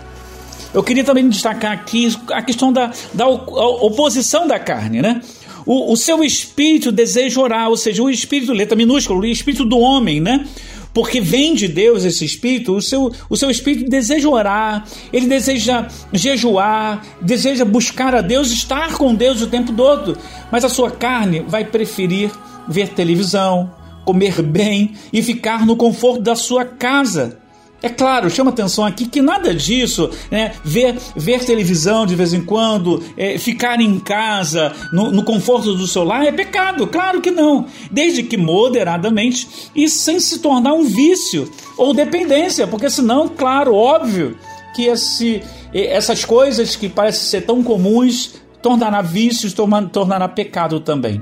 Eu 0.74 0.84
queria 0.84 1.03
também 1.03 1.30
destacar 1.30 1.72
aqui 1.72 2.13
a 2.32 2.42
questão 2.42 2.74
da, 2.74 2.92
da 3.13 3.27
oposição 3.27 4.48
da 4.48 4.60
carne, 4.60 5.01
né? 5.01 5.22
O, 5.65 5.94
o 5.94 5.96
seu 5.96 6.24
espírito 6.24 6.92
deseja 6.92 7.39
orar, 7.39 7.70
ou 7.70 7.77
seja, 7.77 8.03
o 8.03 8.10
espírito, 8.10 8.51
letra 8.51 8.75
minúscula, 8.75 9.20
o 9.20 9.25
espírito 9.25 9.63
do 9.63 9.77
homem, 9.77 10.20
né? 10.20 10.46
Porque 10.93 11.19
vem 11.19 11.55
de 11.55 11.67
Deus 11.67 12.03
esse 12.03 12.23
espírito, 12.23 12.75
o 12.75 12.81
seu, 12.81 13.12
o 13.29 13.35
seu 13.35 13.50
espírito 13.50 13.89
deseja 13.89 14.29
orar, 14.29 14.85
ele 15.12 15.27
deseja 15.27 15.88
jejuar, 16.12 17.03
deseja 17.21 17.65
buscar 17.65 18.13
a 18.13 18.21
Deus, 18.21 18.51
estar 18.51 18.97
com 18.97 19.15
Deus 19.15 19.41
o 19.41 19.47
tempo 19.47 19.73
todo, 19.73 20.17
mas 20.51 20.63
a 20.63 20.69
sua 20.69 20.91
carne 20.91 21.43
vai 21.47 21.65
preferir 21.65 22.31
ver 22.67 22.89
televisão, 22.89 23.71
comer 24.05 24.41
bem 24.41 24.93
e 25.12 25.21
ficar 25.21 25.65
no 25.65 25.75
conforto 25.75 26.21
da 26.21 26.35
sua 26.35 26.63
casa. 26.65 27.42
É 27.83 27.89
claro, 27.89 28.29
chama 28.29 28.49
atenção 28.49 28.85
aqui 28.85 29.05
que 29.05 29.21
nada 29.21 29.53
disso, 29.53 30.09
né, 30.31 30.53
ver, 30.63 30.95
ver 31.17 31.43
televisão 31.43 32.05
de 32.05 32.15
vez 32.15 32.33
em 32.33 32.41
quando, 32.41 33.03
é, 33.17 33.37
ficar 33.37 33.81
em 33.81 33.99
casa, 33.99 34.71
no, 34.93 35.11
no, 35.11 35.21
conforto 35.21 35.75
do 35.75 35.85
seu 35.85 36.05
lar, 36.05 36.25
é 36.25 36.31
pecado, 36.31 36.87
claro 36.87 37.19
que 37.19 37.29
não. 37.29 37.65
Desde 37.91 38.23
que 38.23 38.37
moderadamente 38.37 39.69
e 39.75 39.89
sem 39.89 40.17
se 40.21 40.39
tornar 40.39 40.73
um 40.73 40.85
vício 40.85 41.51
ou 41.77 41.93
dependência, 41.93 42.65
porque 42.65 42.89
senão, 42.89 43.27
claro, 43.27 43.75
óbvio 43.75 44.37
que 44.73 44.83
esse, 44.83 45.43
essas 45.73 46.23
coisas 46.23 46.77
que 46.77 46.87
parecem 46.87 47.25
ser 47.25 47.41
tão 47.41 47.61
comuns 47.61 48.35
tornará 48.61 49.01
vícios, 49.01 49.53
tornará 49.91 50.29
pecado 50.29 50.79
também. 50.79 51.21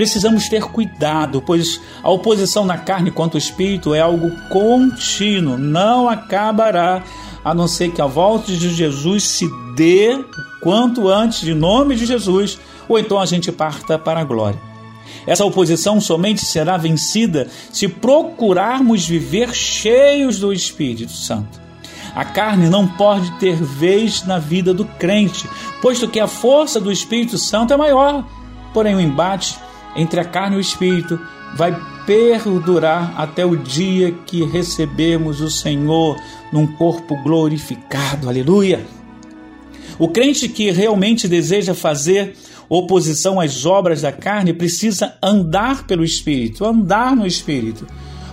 Precisamos 0.00 0.48
ter 0.48 0.62
cuidado, 0.62 1.42
pois 1.42 1.78
a 2.02 2.08
oposição 2.08 2.64
na 2.64 2.78
carne 2.78 3.10
contra 3.10 3.36
o 3.36 3.38
espírito 3.38 3.94
é 3.94 4.00
algo 4.00 4.30
contínuo, 4.48 5.58
não 5.58 6.08
acabará, 6.08 7.02
a 7.44 7.52
não 7.52 7.68
ser 7.68 7.92
que 7.92 8.00
a 8.00 8.06
volta 8.06 8.50
de 8.50 8.70
Jesus 8.70 9.24
se 9.24 9.46
dê 9.76 10.18
quanto 10.62 11.06
antes, 11.06 11.42
de 11.42 11.52
nome 11.52 11.96
de 11.96 12.06
Jesus, 12.06 12.58
ou 12.88 12.98
então 12.98 13.20
a 13.20 13.26
gente 13.26 13.52
parta 13.52 13.98
para 13.98 14.20
a 14.20 14.24
glória. 14.24 14.58
Essa 15.26 15.44
oposição 15.44 16.00
somente 16.00 16.46
será 16.46 16.78
vencida 16.78 17.48
se 17.70 17.86
procurarmos 17.86 19.06
viver 19.06 19.54
cheios 19.54 20.38
do 20.38 20.50
Espírito 20.50 21.12
Santo. 21.12 21.60
A 22.14 22.24
carne 22.24 22.70
não 22.70 22.88
pode 22.88 23.30
ter 23.32 23.56
vez 23.56 24.24
na 24.24 24.38
vida 24.38 24.72
do 24.72 24.86
crente, 24.86 25.46
posto 25.82 26.08
que 26.08 26.18
a 26.18 26.26
força 26.26 26.80
do 26.80 26.90
Espírito 26.90 27.36
Santo 27.36 27.74
é 27.74 27.76
maior. 27.76 28.24
Porém, 28.72 28.94
o 28.94 29.00
embate 29.00 29.58
entre 29.96 30.20
a 30.20 30.24
carne 30.24 30.56
e 30.56 30.58
o 30.58 30.60
espírito 30.60 31.18
vai 31.54 31.76
perdurar 32.06 33.14
até 33.16 33.44
o 33.44 33.56
dia 33.56 34.12
que 34.26 34.44
recebemos 34.44 35.40
o 35.40 35.50
Senhor 35.50 36.16
num 36.52 36.66
corpo 36.66 37.16
glorificado. 37.22 38.28
Aleluia! 38.28 38.84
O 39.98 40.08
crente 40.08 40.48
que 40.48 40.70
realmente 40.70 41.28
deseja 41.28 41.74
fazer 41.74 42.34
oposição 42.68 43.40
às 43.40 43.66
obras 43.66 44.00
da 44.00 44.12
carne 44.12 44.52
precisa 44.52 45.14
andar 45.22 45.86
pelo 45.86 46.04
espírito, 46.04 46.64
andar 46.64 47.14
no 47.14 47.26
espírito, 47.26 47.86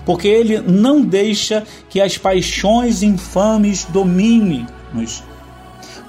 porque 0.06 0.28
ele 0.28 0.60
não 0.60 1.02
deixa 1.02 1.66
que 1.90 2.00
as 2.00 2.18
paixões 2.18 3.04
infames 3.04 3.86
dominem-nos. 3.86 5.24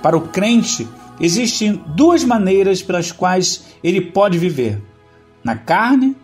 Para 0.01 0.17
o 0.17 0.29
crente, 0.29 0.87
existem 1.21 1.83
duas 1.97 2.23
maneiras 2.23 2.81
pelas 2.81 3.11
quais 3.11 3.65
ele 3.83 4.01
pode 4.01 4.39
viver 4.39 4.81
na 5.49 5.57
carne 5.57 6.15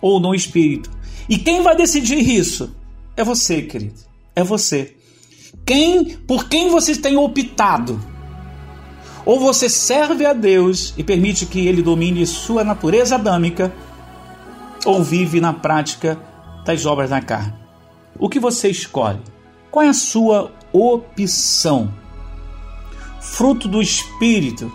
ou 0.00 0.20
no 0.20 0.34
espírito. 0.34 0.90
E 1.28 1.38
quem 1.38 1.62
vai 1.62 1.74
decidir 1.74 2.18
isso? 2.18 2.76
É 3.16 3.24
você, 3.24 3.62
querido. 3.62 4.00
É 4.34 4.44
você. 4.44 4.94
Quem, 5.64 6.04
por 6.04 6.48
quem 6.48 6.70
você 6.70 6.94
tem 6.94 7.16
optado? 7.16 7.98
Ou 9.24 9.40
você 9.40 9.68
serve 9.68 10.26
a 10.26 10.32
Deus 10.32 10.92
e 10.96 11.02
permite 11.02 11.46
que 11.46 11.66
ele 11.66 11.82
domine 11.82 12.26
sua 12.26 12.62
natureza 12.62 13.16
adâmica, 13.16 13.74
ou 14.84 15.02
vive 15.02 15.40
na 15.40 15.52
prática 15.52 16.20
das 16.64 16.84
obras 16.84 17.10
da 17.10 17.20
carne. 17.20 17.54
O 18.18 18.28
que 18.28 18.38
você 18.38 18.68
escolhe? 18.68 19.20
Qual 19.70 19.84
é 19.84 19.88
a 19.88 19.94
sua 19.94 20.52
opção? 20.72 21.92
Fruto 23.20 23.66
do 23.66 23.82
espírito 23.82 24.70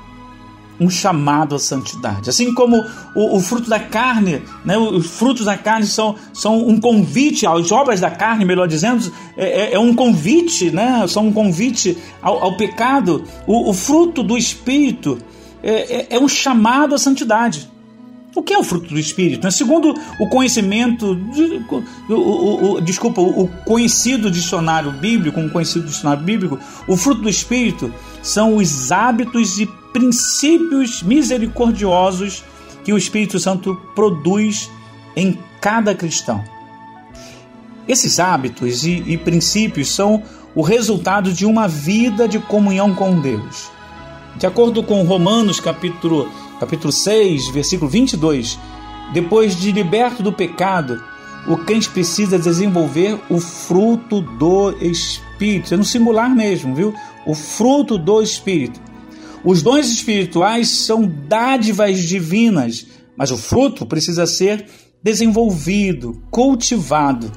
um 0.82 0.90
chamado 0.90 1.54
à 1.54 1.60
santidade. 1.60 2.28
Assim 2.28 2.56
como 2.56 2.84
o, 3.16 3.38
o, 3.38 3.40
fruto 3.40 3.70
da 3.70 3.80
carne, 3.80 4.42
né, 4.66 4.76
os 4.76 5.06
frutos 5.06 5.46
da 5.46 5.56
carne 5.56 5.86
são, 5.86 6.16
são 6.34 6.68
um 6.68 6.80
convite, 6.80 7.46
as 7.46 7.72
obras 7.72 8.00
da 8.00 8.10
carne, 8.10 8.44
melhor 8.44 8.68
dizendo, 8.68 9.14
é, 9.38 9.46
é, 9.46 9.74
é 9.76 9.80
um 9.80 9.94
convite, 9.94 10.72
né, 10.72 11.06
são 11.08 11.28
um 11.28 11.32
convite 11.32 11.96
ao, 12.20 12.44
ao 12.44 12.58
pecado. 12.58 13.24
O, 13.46 13.70
o, 13.70 13.74
fruto 13.74 14.24
do 14.24 14.36
Espírito 14.36 15.20
é, 15.62 15.72
é, 15.72 16.08
é, 16.16 16.20
um 16.20 16.28
chamado 16.28 16.96
à 16.96 16.98
santidade. 16.98 17.70
O 18.34 18.42
que 18.42 18.54
é 18.54 18.58
o 18.58 18.64
fruto 18.64 18.88
do 18.88 18.98
Espírito? 18.98 19.44
Né? 19.44 19.52
Segundo 19.52 19.94
o 20.20 20.30
conhecimento, 20.30 21.06
o, 22.10 22.14
o, 22.14 22.74
o, 22.76 22.82
desculpa, 22.82 23.22
o 23.22 23.48
conhecido 23.66 24.32
dicionário 24.32 24.92
bíblico, 24.94 25.40
um 25.40 25.50
conhecido 25.50 25.86
dicionário 25.86 26.24
bíblico, 26.24 26.58
o 26.88 26.98
fruto 26.98 27.22
do 27.22 27.30
Espírito 27.30 27.94
são 28.24 28.56
os 28.56 28.92
hábitos 28.92 29.60
e 29.60 29.70
princípios 29.94 31.04
misericordiosos 31.04 32.44
que 32.84 32.94
o 32.94 32.98
Espírito 32.98 33.40
Santo 33.40 33.76
produz 33.96 34.70
em 35.16 35.38
cada 35.60 35.94
cristão. 35.94 36.44
Esses 37.88 38.20
hábitos 38.20 38.86
e, 38.86 39.04
e 39.08 39.18
princípios 39.18 39.90
são 39.94 40.24
o 40.56 40.62
resultado 40.62 41.32
de 41.32 41.46
uma 41.46 41.68
vida 41.68 42.28
de 42.28 42.40
comunhão 42.40 42.94
com 42.94 43.20
Deus. 43.20 43.72
De 44.38 44.46
acordo 44.46 44.82
com 44.84 45.04
Romanos 45.04 45.60
capítulo, 45.60 46.30
capítulo 46.60 46.92
6, 46.92 47.50
versículo 47.50 47.90
22, 47.90 48.58
depois 49.14 49.56
de 49.56 49.72
liberto 49.72 50.24
do 50.24 50.32
pecado, 50.32 51.04
o 51.48 51.58
crente 51.58 51.90
precisa 51.90 52.38
desenvolver 52.38 53.20
o 53.30 53.40
fruto 53.40 54.22
do 54.22 54.72
Espírito. 54.82 55.74
É 55.74 55.78
no 55.78 55.84
singular 55.84 56.30
mesmo, 56.34 56.76
viu? 56.76 56.94
O 57.26 57.34
fruto 57.34 57.98
do 57.98 58.22
Espírito. 58.22 58.80
Os 59.44 59.64
dons 59.64 59.88
espirituais 59.90 60.70
são 60.70 61.12
dádivas 61.28 62.00
divinas, 62.00 62.86
mas 63.18 63.32
o 63.32 63.38
fruto 63.38 63.86
precisa 63.86 64.26
ser 64.26 64.66
desenvolvido, 65.04 66.22
cultivado. 66.30 67.32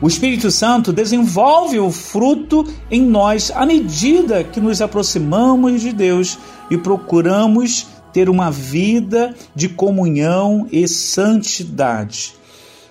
O 0.00 0.06
Espírito 0.06 0.50
Santo 0.50 0.92
desenvolve 0.92 1.78
o 1.78 1.90
fruto 1.90 2.64
em 2.90 3.02
nós 3.02 3.50
à 3.54 3.66
medida 3.66 4.44
que 4.44 4.60
nos 4.60 4.80
aproximamos 4.80 5.80
de 5.80 5.92
Deus 5.92 6.38
e 6.70 6.76
procuramos 6.76 7.86
ter 8.12 8.28
uma 8.28 8.50
vida 8.50 9.34
de 9.54 9.68
comunhão 9.68 10.66
e 10.70 10.86
santidade. 10.86 12.34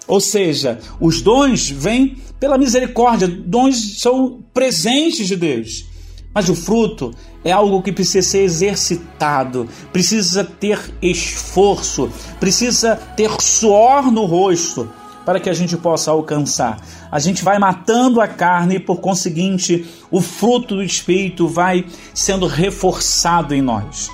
Ou 0.07 0.19
seja, 0.19 0.79
os 0.99 1.21
dons 1.21 1.69
vêm 1.69 2.17
pela 2.39 2.57
misericórdia, 2.57 3.27
dons 3.27 3.99
são 3.99 4.39
presentes 4.53 5.27
de 5.27 5.35
Deus. 5.35 5.90
Mas 6.33 6.47
o 6.47 6.55
fruto 6.55 7.11
é 7.43 7.51
algo 7.51 7.81
que 7.81 7.91
precisa 7.91 8.27
ser 8.27 8.43
exercitado, 8.43 9.67
precisa 9.91 10.43
ter 10.43 10.79
esforço, 11.01 12.09
precisa 12.39 12.95
ter 12.95 13.31
suor 13.41 14.11
no 14.11 14.25
rosto 14.25 14.89
para 15.25 15.39
que 15.39 15.49
a 15.49 15.53
gente 15.53 15.75
possa 15.77 16.11
alcançar. 16.11 16.79
A 17.11 17.19
gente 17.19 17.43
vai 17.43 17.59
matando 17.59 18.21
a 18.21 18.27
carne 18.27 18.75
e, 18.75 18.79
por 18.79 18.99
conseguinte, 18.99 19.85
o 20.09 20.21
fruto 20.21 20.75
do 20.75 20.83
Espírito 20.83 21.47
vai 21.47 21.85
sendo 22.13 22.47
reforçado 22.47 23.53
em 23.53 23.61
nós. 23.61 24.09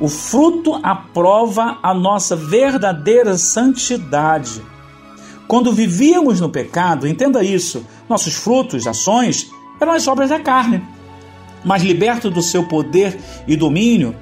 O 0.00 0.08
fruto 0.08 0.80
aprova 0.82 1.78
a 1.82 1.92
nossa 1.92 2.34
verdadeira 2.34 3.36
santidade. 3.36 4.62
Quando 5.46 5.72
vivíamos 5.72 6.40
no 6.40 6.48
pecado, 6.48 7.06
entenda 7.06 7.44
isso, 7.44 7.84
nossos 8.08 8.34
frutos, 8.34 8.86
ações, 8.86 9.50
eram 9.80 9.92
as 9.92 10.06
obras 10.06 10.30
da 10.30 10.40
carne. 10.40 10.82
Mas 11.64 11.82
liberto 11.82 12.30
do 12.30 12.42
seu 12.42 12.64
poder 12.64 13.18
e 13.46 13.56
domínio, 13.56 14.14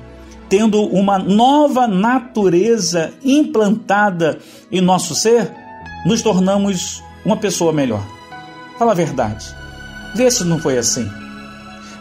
tendo 0.48 0.82
uma 0.82 1.18
nova 1.18 1.86
natureza 1.86 3.12
implantada 3.24 4.38
em 4.70 4.80
nosso 4.80 5.14
ser, 5.14 5.50
nos 6.04 6.22
tornamos 6.22 7.02
uma 7.24 7.36
pessoa 7.36 7.72
melhor. 7.72 8.04
Fala 8.78 8.92
a 8.92 8.94
verdade. 8.94 9.46
Vê 10.14 10.30
se 10.30 10.44
não 10.44 10.58
foi 10.58 10.76
assim. 10.76 11.08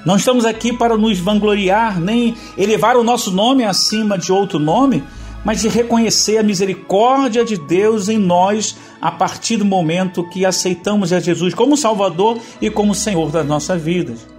Não 0.06 0.16
estamos 0.16 0.46
aqui 0.46 0.72
para 0.72 0.98
nos 0.98 1.20
vangloriar, 1.20 2.00
nem 2.00 2.36
elevar 2.58 2.96
o 2.96 3.04
nosso 3.04 3.32
nome 3.32 3.66
acima 3.66 4.18
de 4.18 4.32
outro 4.32 4.58
nome, 4.58 5.04
mas 5.44 5.62
de 5.62 5.68
reconhecer 5.68 6.38
a 6.38 6.44
misericórdia 6.44 7.44
de 7.44 7.58
Deus 7.58 8.10
em 8.10 8.18
nós 8.18 8.78
a 9.02 9.12
partir 9.12 9.58
do 9.58 9.66
momento 9.66 10.28
que 10.30 10.46
aceitamos 10.46 11.14
a 11.14 11.20
Jesus 11.20 11.54
como 11.54 11.78
Salvador 11.78 12.40
e 12.62 12.70
como 12.70 12.96
Senhor 12.96 13.30
das 13.30 13.46
nossas 13.46 13.82
vidas. 13.82 14.39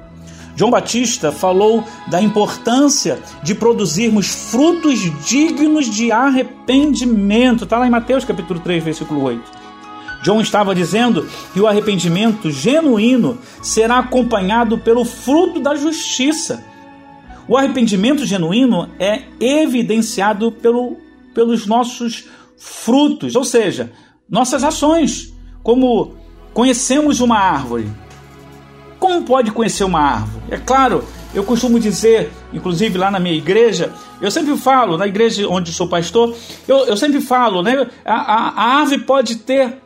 João 0.60 0.70
Batista 0.70 1.32
falou 1.32 1.82
da 2.08 2.20
importância 2.20 3.18
de 3.42 3.54
produzirmos 3.54 4.26
frutos 4.50 5.00
dignos 5.26 5.88
de 5.88 6.12
arrependimento. 6.12 7.64
Está 7.64 7.78
lá 7.78 7.86
em 7.86 7.90
Mateus 7.90 8.26
capítulo 8.26 8.60
3, 8.60 8.84
versículo 8.84 9.22
8. 9.22 9.42
João 10.22 10.38
estava 10.38 10.74
dizendo 10.74 11.26
que 11.54 11.60
o 11.62 11.66
arrependimento 11.66 12.50
genuíno 12.50 13.38
será 13.62 14.00
acompanhado 14.00 14.76
pelo 14.76 15.02
fruto 15.02 15.60
da 15.60 15.74
justiça. 15.74 16.62
O 17.48 17.56
arrependimento 17.56 18.26
genuíno 18.26 18.90
é 18.98 19.22
evidenciado 19.40 20.52
pelo, 20.52 20.98
pelos 21.32 21.66
nossos 21.66 22.28
frutos, 22.58 23.34
ou 23.34 23.46
seja, 23.46 23.94
nossas 24.28 24.62
ações. 24.62 25.32
Como 25.62 26.16
conhecemos 26.52 27.20
uma 27.22 27.38
árvore, 27.38 27.88
como 29.10 29.22
pode 29.22 29.50
conhecer 29.50 29.82
uma 29.82 30.00
árvore? 30.00 30.44
É 30.50 30.56
claro, 30.56 31.04
eu 31.34 31.42
costumo 31.42 31.80
dizer, 31.80 32.30
inclusive 32.52 32.96
lá 32.96 33.10
na 33.10 33.18
minha 33.18 33.34
igreja, 33.34 33.92
eu 34.20 34.30
sempre 34.30 34.56
falo, 34.56 34.96
na 34.96 35.06
igreja 35.06 35.48
onde 35.48 35.72
sou 35.72 35.88
pastor, 35.88 36.34
eu, 36.68 36.86
eu 36.86 36.96
sempre 36.96 37.20
falo, 37.20 37.60
né? 37.60 37.88
A, 38.04 38.14
a, 38.14 38.48
a 38.50 38.64
árvore 38.78 39.00
pode 39.00 39.36
ter 39.36 39.78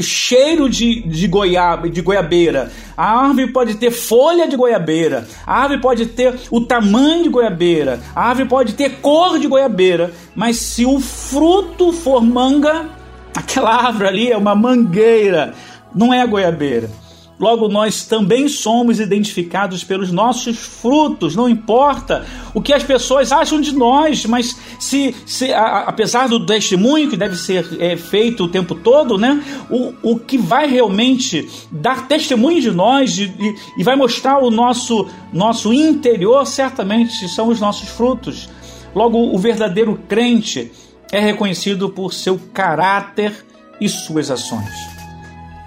cheiro 0.00 0.70
de, 0.70 1.02
de, 1.02 1.28
goiaba, 1.28 1.88
de 1.88 2.00
goiabeira. 2.00 2.72
A 2.96 3.26
árvore 3.26 3.52
pode 3.52 3.74
ter 3.74 3.90
folha 3.90 4.48
de 4.48 4.56
goiabeira. 4.56 5.28
A 5.46 5.60
árvore 5.62 5.80
pode 5.82 6.06
ter 6.06 6.34
o 6.50 6.62
tamanho 6.62 7.24
de 7.24 7.28
goiabeira. 7.28 8.00
A 8.14 8.28
árvore 8.28 8.48
pode 8.48 8.72
ter 8.72 9.00
cor 9.00 9.38
de 9.38 9.46
goiabeira. 9.46 10.12
Mas 10.34 10.56
se 10.56 10.86
o 10.86 10.98
fruto 10.98 11.92
for 11.92 12.22
manga, 12.22 12.86
aquela 13.36 13.74
árvore 13.74 14.08
ali 14.08 14.32
é 14.32 14.36
uma 14.36 14.54
mangueira, 14.54 15.54
não 15.94 16.12
é 16.12 16.26
goiabeira. 16.26 16.90
Logo, 17.38 17.68
nós 17.68 18.04
também 18.04 18.48
somos 18.48 18.98
identificados 18.98 19.84
pelos 19.84 20.10
nossos 20.10 20.56
frutos, 20.56 21.36
não 21.36 21.46
importa 21.46 22.24
o 22.54 22.62
que 22.62 22.72
as 22.72 22.82
pessoas 22.82 23.30
acham 23.30 23.60
de 23.60 23.74
nós, 23.74 24.24
mas 24.24 24.56
se, 24.80 25.14
se 25.26 25.52
a, 25.52 25.80
apesar 25.80 26.28
do 26.28 26.46
testemunho 26.46 27.10
que 27.10 27.16
deve 27.16 27.36
ser 27.36 27.76
é, 27.78 27.94
feito 27.94 28.44
o 28.44 28.48
tempo 28.48 28.74
todo, 28.74 29.18
né, 29.18 29.42
o, 29.68 29.92
o 30.02 30.18
que 30.18 30.38
vai 30.38 30.66
realmente 30.66 31.46
dar 31.70 32.08
testemunho 32.08 32.60
de 32.60 32.70
nós 32.70 33.18
e, 33.18 33.30
e 33.76 33.84
vai 33.84 33.96
mostrar 33.96 34.38
o 34.38 34.50
nosso, 34.50 35.06
nosso 35.30 35.74
interior, 35.74 36.46
certamente 36.46 37.28
são 37.28 37.48
os 37.48 37.60
nossos 37.60 37.90
frutos. 37.90 38.48
Logo, 38.94 39.18
o 39.18 39.38
verdadeiro 39.38 40.00
crente 40.08 40.72
é 41.12 41.20
reconhecido 41.20 41.90
por 41.90 42.14
seu 42.14 42.40
caráter 42.54 43.44
e 43.78 43.90
suas 43.90 44.30
ações 44.30 44.95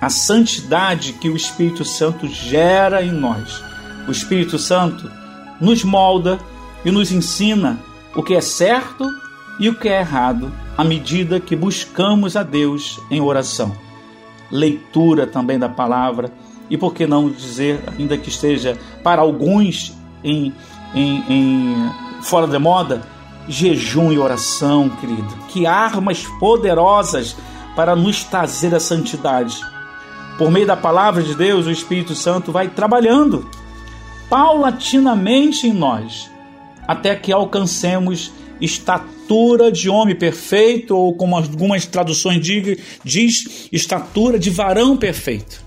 a 0.01 0.09
santidade 0.09 1.13
que 1.13 1.29
o 1.29 1.35
Espírito 1.35 1.83
Santo 1.83 2.27
gera 2.27 3.03
em 3.03 3.11
nós. 3.11 3.61
O 4.07 4.11
Espírito 4.11 4.57
Santo 4.57 5.11
nos 5.59 5.83
molda 5.83 6.39
e 6.85 6.91
nos 6.91 7.11
ensina 7.11 7.77
o 8.15 8.23
que 8.23 8.33
é 8.33 8.41
certo 8.41 9.05
e 9.59 9.67
o 9.67 9.75
que 9.75 9.89
é 9.89 9.99
errado 9.99 10.51
à 10.77 10.83
medida 10.83 11.39
que 11.39 11.55
buscamos 11.55 12.37
a 12.37 12.43
Deus 12.43 12.99
em 13.11 13.19
oração. 13.19 13.75
Leitura 14.49 15.27
também 15.27 15.59
da 15.59 15.67
palavra 15.67 16.31
e 16.69 16.77
por 16.77 16.93
que 16.93 17.05
não 17.05 17.29
dizer, 17.29 17.83
ainda 17.97 18.17
que 18.17 18.29
esteja 18.29 18.77
para 19.03 19.21
alguns 19.21 19.93
em, 20.23 20.53
em, 20.95 21.23
em 21.29 21.91
fora 22.21 22.47
de 22.47 22.57
moda, 22.57 23.01
jejum 23.49 24.11
e 24.11 24.19
oração, 24.19 24.89
querido. 24.89 25.27
Que 25.49 25.65
armas 25.65 26.25
poderosas 26.39 27.35
para 27.75 27.95
nos 27.95 28.23
trazer 28.23 28.73
a 28.73 28.79
santidade 28.79 29.59
por 30.39 30.49
meio 30.49 30.65
da 30.65 30.77
palavra 30.77 31.21
de 31.21 31.35
Deus, 31.35 31.67
o 31.67 31.71
Espírito 31.71 32.15
Santo 32.15 32.49
vai 32.49 32.69
trabalhando 32.69 33.49
paulatinamente 34.29 35.67
em 35.67 35.73
nós, 35.73 36.31
até 36.87 37.13
que 37.13 37.29
alcancemos 37.29 38.31
estatura 38.61 39.69
de 39.69 39.89
homem 39.89 40.15
perfeito, 40.15 40.95
ou 40.95 41.13
como 41.13 41.35
algumas 41.35 41.85
traduções 41.85 42.41
diz, 43.03 43.67
estatura 43.69 44.39
de 44.39 44.49
varão 44.49 44.95
perfeito. 44.95 45.61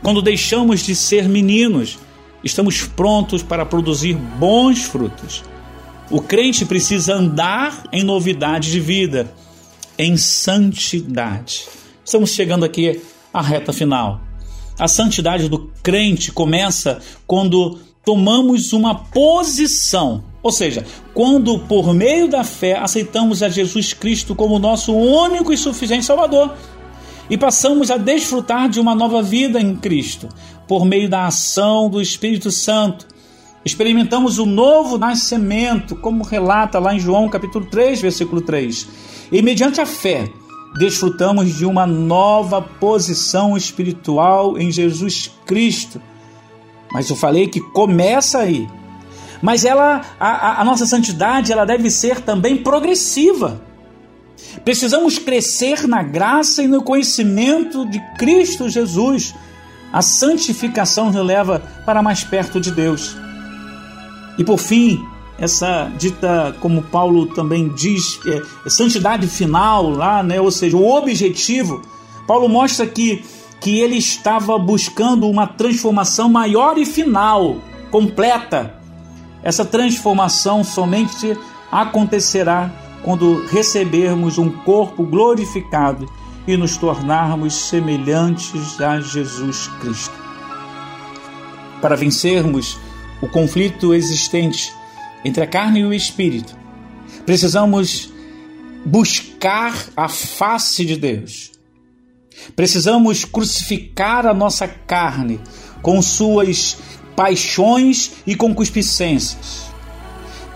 Quando 0.00 0.22
deixamos 0.22 0.86
de 0.86 0.94
ser 0.94 1.28
meninos, 1.28 1.98
estamos 2.44 2.84
prontos 2.84 3.42
para 3.42 3.66
produzir 3.66 4.14
bons 4.14 4.84
frutos. 4.84 5.42
O 6.08 6.20
crente 6.20 6.64
precisa 6.64 7.14
andar 7.14 7.82
em 7.90 8.04
novidade 8.04 8.70
de 8.70 8.78
vida, 8.78 9.34
em 9.98 10.16
santidade. 10.16 11.66
Estamos 12.04 12.30
chegando 12.30 12.64
aqui 12.64 13.00
a 13.32 13.40
reta 13.40 13.72
final. 13.72 14.20
A 14.78 14.88
santidade 14.88 15.48
do 15.48 15.70
crente 15.82 16.32
começa 16.32 17.00
quando 17.26 17.78
tomamos 18.04 18.72
uma 18.72 18.94
posição, 18.94 20.24
ou 20.42 20.50
seja, 20.50 20.84
quando 21.14 21.58
por 21.60 21.94
meio 21.94 22.28
da 22.28 22.42
fé 22.42 22.76
aceitamos 22.78 23.42
a 23.42 23.48
Jesus 23.48 23.92
Cristo 23.92 24.34
como 24.34 24.58
nosso 24.58 24.92
único 24.92 25.52
e 25.52 25.56
suficiente 25.56 26.04
Salvador 26.04 26.52
e 27.30 27.38
passamos 27.38 27.90
a 27.90 27.96
desfrutar 27.96 28.68
de 28.68 28.80
uma 28.80 28.94
nova 28.94 29.22
vida 29.22 29.60
em 29.60 29.76
Cristo 29.76 30.28
por 30.66 30.84
meio 30.84 31.08
da 31.08 31.26
ação 31.26 31.88
do 31.88 32.00
Espírito 32.00 32.50
Santo. 32.50 33.06
Experimentamos 33.64 34.38
o 34.38 34.46
novo 34.46 34.98
nascimento, 34.98 35.94
como 35.94 36.24
relata 36.24 36.80
lá 36.80 36.94
em 36.94 36.98
João 36.98 37.28
capítulo 37.28 37.64
3, 37.66 38.00
versículo 38.00 38.40
3. 38.40 38.88
E 39.30 39.40
mediante 39.40 39.80
a 39.80 39.86
fé, 39.86 40.28
desfrutamos 40.78 41.54
de 41.54 41.66
uma 41.66 41.86
nova 41.86 42.62
posição 42.62 43.56
espiritual 43.56 44.58
em 44.58 44.70
Jesus 44.70 45.30
Cristo. 45.46 46.00
Mas 46.92 47.08
eu 47.08 47.16
falei 47.16 47.48
que 47.48 47.60
começa 47.60 48.38
aí. 48.38 48.68
Mas 49.40 49.64
ela, 49.64 50.02
a, 50.20 50.60
a 50.60 50.64
nossa 50.64 50.86
santidade, 50.86 51.52
ela 51.52 51.64
deve 51.64 51.90
ser 51.90 52.20
também 52.20 52.58
progressiva. 52.58 53.60
Precisamos 54.64 55.18
crescer 55.18 55.86
na 55.88 56.02
graça 56.02 56.62
e 56.62 56.68
no 56.68 56.82
conhecimento 56.82 57.88
de 57.88 58.00
Cristo 58.16 58.68
Jesus. 58.68 59.34
A 59.92 60.00
santificação 60.00 61.10
nos 61.10 61.26
leva 61.26 61.60
para 61.84 62.02
mais 62.02 62.22
perto 62.22 62.60
de 62.60 62.70
Deus. 62.70 63.16
E 64.38 64.44
por 64.44 64.58
fim, 64.58 65.04
essa 65.42 65.90
dita, 65.98 66.54
como 66.60 66.82
Paulo 66.82 67.26
também 67.26 67.68
diz, 67.68 68.20
é, 68.24 68.42
é 68.64 68.70
santidade 68.70 69.26
final 69.26 69.90
lá, 69.90 70.22
né? 70.22 70.40
ou 70.40 70.52
seja, 70.52 70.76
o 70.76 70.88
objetivo. 70.88 71.82
Paulo 72.28 72.48
mostra 72.48 72.86
que, 72.86 73.24
que 73.60 73.80
ele 73.80 73.96
estava 73.96 74.56
buscando 74.56 75.28
uma 75.28 75.48
transformação 75.48 76.28
maior 76.28 76.78
e 76.78 76.86
final, 76.86 77.56
completa. 77.90 78.76
Essa 79.42 79.64
transformação 79.64 80.62
somente 80.62 81.36
acontecerá 81.72 82.70
quando 83.02 83.44
recebermos 83.46 84.38
um 84.38 84.48
corpo 84.48 85.02
glorificado 85.02 86.08
e 86.46 86.56
nos 86.56 86.76
tornarmos 86.76 87.52
semelhantes 87.52 88.80
a 88.80 89.00
Jesus 89.00 89.66
Cristo. 89.80 90.14
Para 91.80 91.96
vencermos 91.96 92.78
o 93.20 93.26
conflito 93.26 93.92
existente 93.92 94.72
entre 95.24 95.42
a 95.42 95.46
carne 95.46 95.80
e 95.80 95.84
o 95.84 95.94
espírito, 95.94 96.56
precisamos 97.24 98.12
buscar 98.84 99.88
a 99.96 100.08
face 100.08 100.84
de 100.84 100.96
Deus. 100.96 101.52
Precisamos 102.56 103.24
crucificar 103.24 104.26
a 104.26 104.34
nossa 104.34 104.66
carne 104.66 105.40
com 105.80 106.00
suas 106.02 106.78
paixões 107.14 108.12
e 108.26 108.34
concupiscências. 108.34 109.70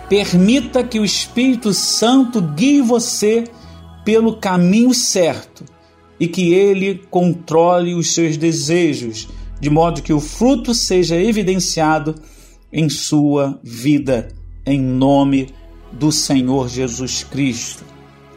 Permita 0.09 0.83
que 0.83 0.99
o 0.99 1.05
Espírito 1.05 1.73
Santo 1.73 2.41
guie 2.41 2.81
você 2.81 3.43
pelo 4.05 4.37
caminho 4.37 4.93
certo 4.93 5.65
e 6.19 6.27
que 6.27 6.53
ele 6.53 7.03
controle 7.09 7.93
os 7.93 8.13
seus 8.13 8.37
desejos, 8.37 9.27
de 9.59 9.69
modo 9.69 10.01
que 10.01 10.13
o 10.13 10.19
fruto 10.19 10.73
seja 10.73 11.15
evidenciado 11.15 12.15
em 12.71 12.89
sua 12.89 13.59
vida, 13.63 14.29
em 14.67 14.79
nome 14.79 15.53
do 15.91 16.11
Senhor 16.11 16.67
Jesus 16.67 17.23
Cristo. 17.23 17.85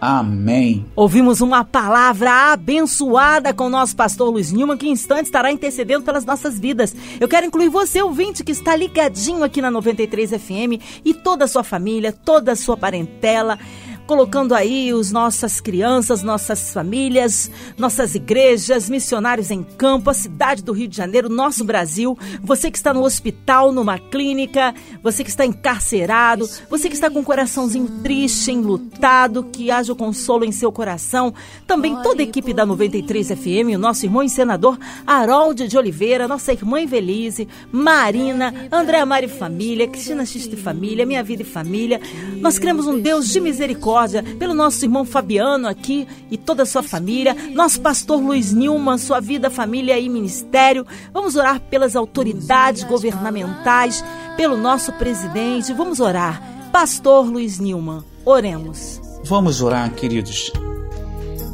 Amém. 0.01 0.87
Ouvimos 0.97 1.43
uma 1.43 1.62
palavra 1.62 2.53
abençoada 2.53 3.53
com 3.53 3.64
o 3.64 3.69
nosso 3.69 3.95
pastor 3.95 4.31
Luiz 4.31 4.51
Nilman, 4.51 4.79
que 4.79 4.88
em 4.88 4.93
instantes 4.93 5.27
estará 5.27 5.53
intercedendo 5.53 6.05
pelas 6.05 6.25
nossas 6.25 6.59
vidas. 6.59 6.97
Eu 7.21 7.29
quero 7.29 7.45
incluir 7.45 7.69
você, 7.69 8.01
ouvinte, 8.01 8.43
que 8.43 8.53
está 8.53 8.75
ligadinho 8.75 9.45
aqui 9.45 9.61
na 9.61 9.71
93 9.71 10.31
FM 10.31 10.81
e 11.05 11.12
toda 11.12 11.45
a 11.45 11.49
sua 11.49 11.62
família, 11.62 12.12
toda 12.12 12.53
a 12.53 12.57
sua 12.57 12.79
parentela 12.79 13.59
colocando 14.11 14.57
aí 14.57 14.92
os 14.92 15.12
nossas 15.12 15.61
crianças, 15.61 16.20
nossas 16.20 16.73
famílias, 16.73 17.49
nossas 17.79 18.16
igrejas, 18.16 18.90
missionários 18.90 19.53
em 19.53 19.62
campo, 19.62 20.11
a 20.11 20.14
cidade 20.14 20.64
do 20.64 20.73
Rio 20.73 20.88
de 20.88 20.96
Janeiro, 20.96 21.29
nosso 21.29 21.62
Brasil, 21.62 22.18
você 22.42 22.73
que 22.73 22.77
está 22.77 22.92
no 22.92 23.05
hospital, 23.05 23.70
numa 23.70 24.01
clínica, 24.01 24.75
você 25.01 25.23
que 25.23 25.31
está 25.31 25.46
encarcerado, 25.46 26.51
você 26.68 26.88
que 26.88 26.96
está 26.96 27.09
com 27.09 27.20
o 27.20 27.25
coraçãozinho 27.25 28.01
triste, 28.03 28.51
enlutado, 28.51 29.44
que 29.44 29.70
haja 29.70 29.92
o 29.92 29.96
consolo 29.96 30.44
em 30.44 30.51
seu 30.51 30.73
coração, 30.73 31.33
também 31.64 31.94
toda 32.03 32.20
a 32.20 32.25
equipe 32.25 32.53
da 32.53 32.66
93 32.66 33.29
FM, 33.29 33.77
o 33.77 33.79
nosso 33.79 34.05
irmão 34.05 34.25
e 34.25 34.29
senador 34.29 34.77
Harold 35.07 35.68
de 35.68 35.79
Oliveira, 35.79 36.27
nossa 36.27 36.53
irmã 36.53 36.81
Evelise, 36.81 37.46
Marina, 37.70 38.53
Andréa 38.73 39.07
Mari 39.07 39.29
Família, 39.29 39.87
Cristina 39.87 40.27
Xiste 40.27 40.57
Família, 40.57 41.07
Minha 41.07 41.23
Vida 41.23 41.42
e 41.42 41.46
Família. 41.46 42.01
Nós 42.38 42.59
queremos 42.59 42.88
um 42.88 42.99
Deus 42.99 43.29
de 43.29 43.40
misericórdia 43.40 44.00
misericórdia, 44.01 44.23
pelo 44.39 44.55
nosso 44.55 44.85
irmão 44.85 45.05
Fabiano 45.05 45.69
aqui 45.69 46.07
e 46.31 46.37
toda 46.37 46.63
a 46.63 46.67
sua 46.67 46.83
família, 46.83 47.37
nosso 47.53 47.81
pastor 47.81 48.21
Luiz 48.21 48.53
Nilman, 48.53 48.99
sua 48.99 49.21
vida, 49.21 49.51
família 49.51 49.99
e 49.99 50.09
ministério. 50.09 50.87
Vamos 51.13 51.37
orar 51.37 51.61
pelas 51.61 51.97
autoridades 51.97 52.85
governamentais, 52.85 54.05
pelo 54.37 54.57
nosso 54.57 54.93
presidente. 54.93 55.73
Vamos 55.73 56.01
orar. 56.01 56.43
Pastor 56.73 57.27
Luiz 57.27 57.59
Nilman, 57.59 58.03
oremos. 58.25 59.01
Vamos 59.25 59.61
orar, 59.61 59.93
queridos. 59.95 60.53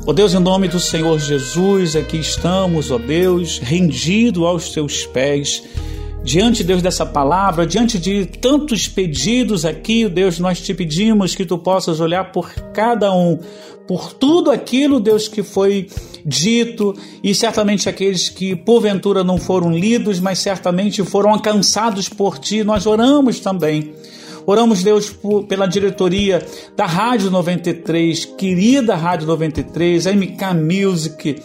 Ó 0.07 0.11
oh 0.11 0.13
Deus, 0.13 0.35
em 0.35 0.39
nome 0.39 0.69
do 0.69 0.79
Senhor 0.79 1.19
Jesus, 1.19 1.97
aqui 1.97 2.19
estamos, 2.19 2.93
ó 2.93 2.95
oh 2.95 2.99
Deus, 2.99 3.59
rendido 3.59 4.47
aos 4.47 4.71
teus 4.71 5.05
pés 5.05 5.65
diante, 6.27 6.65
Deus, 6.65 6.83
dessa 6.83 7.07
palavra, 7.07 7.65
diante 7.65 8.01
de 8.01 8.27
tantos 8.27 8.89
pedidos 8.89 9.65
aqui, 9.65 10.09
Deus, 10.09 10.41
nós 10.41 10.61
te 10.61 10.75
pedimos 10.75 11.37
que 11.37 11.47
tu 11.47 11.57
possas 11.57 12.01
olhar 12.01 12.33
por 12.33 12.53
cada 12.75 13.15
um, 13.15 13.39
por 13.87 14.13
tudo 14.13 14.51
aquilo, 14.51 14.99
Deus, 14.99 15.29
que 15.29 15.45
foi 15.45 15.89
dito, 16.25 16.97
e 17.23 17.33
certamente 17.33 17.89
aqueles 17.89 18.29
que 18.29 18.57
porventura 18.57 19.23
não 19.23 19.39
foram 19.39 19.71
lidos, 19.71 20.19
mas 20.19 20.41
certamente 20.41 21.05
foram 21.05 21.31
alcançados 21.31 22.09
por 22.09 22.41
ti, 22.41 22.65
nós 22.65 22.87
oramos 22.87 23.39
também. 23.39 23.95
Oramos, 24.45 24.83
Deus, 24.83 25.09
por, 25.09 25.45
pela 25.45 25.67
diretoria 25.67 26.45
da 26.77 26.87
Rádio 26.87 27.31
93, 27.31 28.25
querida 28.37 28.97
Rádio 28.97 29.29
93, 29.29 30.09
a 30.09 30.13
MK 30.13 30.55
Music, 30.55 31.37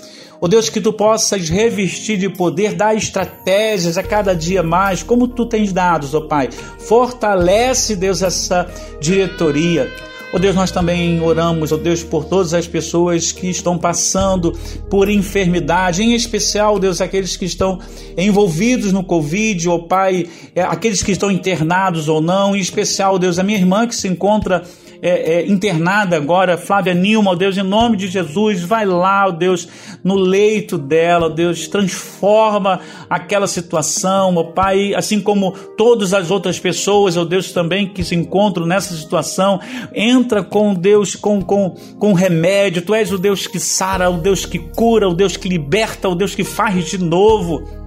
Ó 0.43 0.47
oh 0.47 0.47
Deus, 0.47 0.69
que 0.69 0.81
tu 0.81 0.91
possas 0.91 1.49
revestir 1.49 2.17
de 2.17 2.27
poder, 2.27 2.73
dar 2.73 2.95
estratégias 2.95 3.95
a 3.95 4.01
cada 4.01 4.33
dia 4.33 4.63
mais, 4.63 5.03
como 5.03 5.27
tu 5.27 5.45
tens 5.45 5.71
dado, 5.71 6.09
ó 6.11 6.17
oh 6.17 6.27
Pai. 6.27 6.49
Fortalece, 6.79 7.95
Deus, 7.95 8.23
essa 8.23 8.67
diretoria. 8.99 9.87
Ó 10.33 10.37
oh 10.37 10.39
Deus, 10.39 10.55
nós 10.55 10.71
também 10.71 11.21
oramos, 11.21 11.71
ó 11.71 11.75
oh 11.75 11.77
Deus, 11.77 12.01
por 12.01 12.25
todas 12.25 12.55
as 12.55 12.65
pessoas 12.65 13.31
que 13.31 13.51
estão 13.51 13.77
passando 13.77 14.57
por 14.89 15.11
enfermidade, 15.11 16.01
em 16.01 16.15
especial, 16.15 16.79
Deus, 16.79 17.01
aqueles 17.01 17.37
que 17.37 17.45
estão 17.45 17.77
envolvidos 18.17 18.91
no 18.91 19.03
Covid, 19.03 19.69
ó 19.69 19.75
oh 19.75 19.83
Pai, 19.83 20.25
é, 20.55 20.63
aqueles 20.63 21.03
que 21.03 21.11
estão 21.11 21.29
internados 21.29 22.07
ou 22.07 22.19
não, 22.19 22.55
em 22.55 22.59
especial, 22.59 23.19
Deus, 23.19 23.37
a 23.37 23.43
minha 23.43 23.59
irmã 23.59 23.85
que 23.85 23.93
se 23.93 24.07
encontra 24.07 24.63
é, 25.01 25.33
é, 25.33 25.47
internada 25.47 26.15
agora, 26.15 26.57
Flávia 26.57 26.93
Nilma, 26.93 27.31
ó 27.31 27.35
Deus, 27.35 27.57
em 27.57 27.63
nome 27.63 27.97
de 27.97 28.07
Jesus, 28.07 28.61
vai 28.61 28.85
lá, 28.85 29.27
ó 29.27 29.31
Deus, 29.31 29.67
no 30.03 30.15
leito 30.15 30.77
dela, 30.77 31.25
ó 31.25 31.29
Deus, 31.29 31.67
transforma 31.67 32.79
aquela 33.09 33.47
situação, 33.47 34.35
ó 34.35 34.43
Pai, 34.43 34.93
assim 34.93 35.19
como 35.19 35.51
todas 35.75 36.13
as 36.13 36.29
outras 36.29 36.59
pessoas, 36.59 37.17
ó 37.17 37.25
Deus, 37.25 37.51
também 37.51 37.87
que 37.87 38.03
se 38.03 38.13
encontram 38.13 38.65
nessa 38.67 38.95
situação, 38.95 39.59
entra 39.93 40.43
com 40.43 40.73
Deus, 40.73 41.15
com, 41.15 41.41
com, 41.41 41.75
com 41.97 42.13
remédio, 42.13 42.83
Tu 42.83 42.93
és 42.93 43.11
o 43.11 43.17
Deus 43.17 43.47
que 43.47 43.59
sara, 43.59 44.09
o 44.09 44.17
Deus 44.17 44.45
que 44.45 44.59
cura, 44.59 45.09
o 45.09 45.13
Deus 45.15 45.35
que 45.35 45.49
liberta, 45.49 46.07
o 46.07 46.15
Deus 46.15 46.35
que 46.35 46.43
faz 46.43 46.85
de 46.85 46.97
novo. 46.97 47.80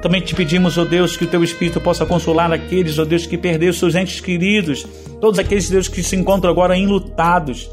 Também 0.00 0.20
te 0.20 0.34
pedimos, 0.34 0.78
ó 0.78 0.82
oh 0.82 0.84
Deus, 0.84 1.16
que 1.16 1.24
o 1.24 1.26
teu 1.26 1.42
Espírito 1.42 1.80
possa 1.80 2.06
consolar 2.06 2.52
aqueles, 2.52 2.98
ó 2.98 3.02
oh 3.02 3.04
Deus, 3.04 3.26
que 3.26 3.36
perderam 3.36 3.72
seus 3.72 3.94
entes 3.94 4.20
queridos, 4.20 4.86
todos 5.20 5.38
aqueles, 5.38 5.68
Deus, 5.68 5.88
que 5.88 6.02
se 6.02 6.14
encontram 6.14 6.50
agora 6.50 6.76
enlutados. 6.76 7.68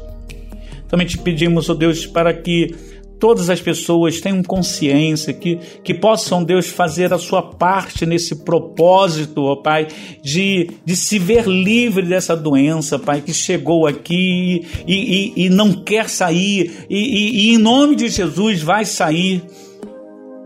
Também 0.88 1.06
te 1.06 1.18
pedimos, 1.18 1.68
ó 1.68 1.72
oh 1.72 1.76
Deus, 1.76 2.04
para 2.04 2.34
que 2.34 2.74
todas 3.18 3.48
as 3.48 3.60
pessoas 3.60 4.20
tenham 4.20 4.42
consciência, 4.42 5.32
que, 5.32 5.58
que 5.82 5.94
possam, 5.94 6.42
Deus, 6.42 6.66
fazer 6.66 7.12
a 7.12 7.18
sua 7.18 7.42
parte 7.42 8.04
nesse 8.04 8.36
propósito, 8.44 9.42
ó 9.42 9.56
Pai, 9.56 9.86
de, 10.22 10.70
de 10.84 10.96
se 10.96 11.18
ver 11.18 11.46
livre 11.46 12.04
dessa 12.04 12.36
doença, 12.36 12.98
Pai, 12.98 13.20
que 13.20 13.32
chegou 13.32 13.86
aqui 13.86 14.66
e, 14.86 15.32
e, 15.36 15.46
e 15.46 15.48
não 15.48 15.72
quer 15.72 16.08
sair, 16.08 16.86
e, 16.90 16.98
e, 16.98 17.50
e 17.50 17.54
em 17.54 17.58
nome 17.58 17.94
de 17.94 18.08
Jesus 18.08 18.62
vai 18.62 18.84
sair. 18.84 19.42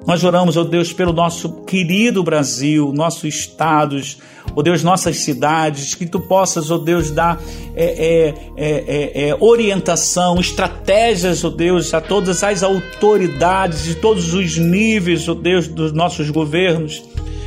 Nós 0.06 0.24
oramos, 0.24 0.56
ó 0.56 0.64
Deus, 0.64 0.92
pelo 0.92 1.12
nosso 1.12 1.62
querido 1.64 2.22
Brasil, 2.22 2.90
nossos 2.92 3.24
estados, 3.24 4.18
ó 4.56 4.62
Deus, 4.62 4.82
nossas 4.82 5.18
cidades, 5.18 5.94
que 5.94 6.06
tu 6.06 6.18
possas, 6.18 6.70
ó 6.70 6.78
Deus, 6.78 7.10
dar 7.10 7.40
é, 7.76 7.84
é, 7.84 8.34
é, 8.56 9.28
é, 9.28 9.36
orientação, 9.38 10.40
estratégias, 10.40 11.44
ó 11.44 11.50
Deus, 11.50 11.92
a 11.92 12.00
todas 12.00 12.42
as 12.42 12.62
autoridades 12.62 13.84
de 13.84 13.94
todos 13.94 14.32
os 14.32 14.56
níveis, 14.56 15.28
ó 15.28 15.34
Deus, 15.34 15.68
dos 15.68 15.92
nossos 15.92 16.30
governos. 16.30 17.02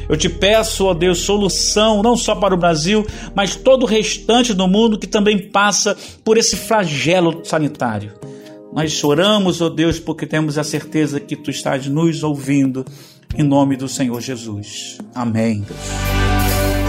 Eu 0.08 0.16
te 0.16 0.30
peço, 0.30 0.86
ó 0.86 0.94
Deus, 0.94 1.20
solução 1.20 2.04
não 2.04 2.16
só 2.16 2.36
para 2.36 2.54
o 2.54 2.58
Brasil, 2.58 3.06
mas 3.34 3.56
todo 3.56 3.84
o 3.84 3.88
restante 3.88 4.54
do 4.54 4.68
mundo 4.68 5.00
que 5.00 5.08
também 5.08 5.40
passa 5.40 5.98
por 6.24 6.38
esse 6.38 6.56
flagelo 6.56 7.42
sanitário. 7.44 8.12
Nós 8.74 8.92
choramos, 8.92 9.62
ó 9.62 9.68
oh 9.68 9.70
Deus, 9.70 10.00
porque 10.00 10.26
temos 10.26 10.58
a 10.58 10.64
certeza 10.64 11.20
que 11.20 11.36
tu 11.36 11.52
estás 11.52 11.88
nos 11.88 12.24
ouvindo, 12.24 12.84
em 13.38 13.44
nome 13.44 13.78
do 13.78 13.88
Senhor 13.88 14.20
Jesus. 14.20 14.98
Amém. 15.14 15.64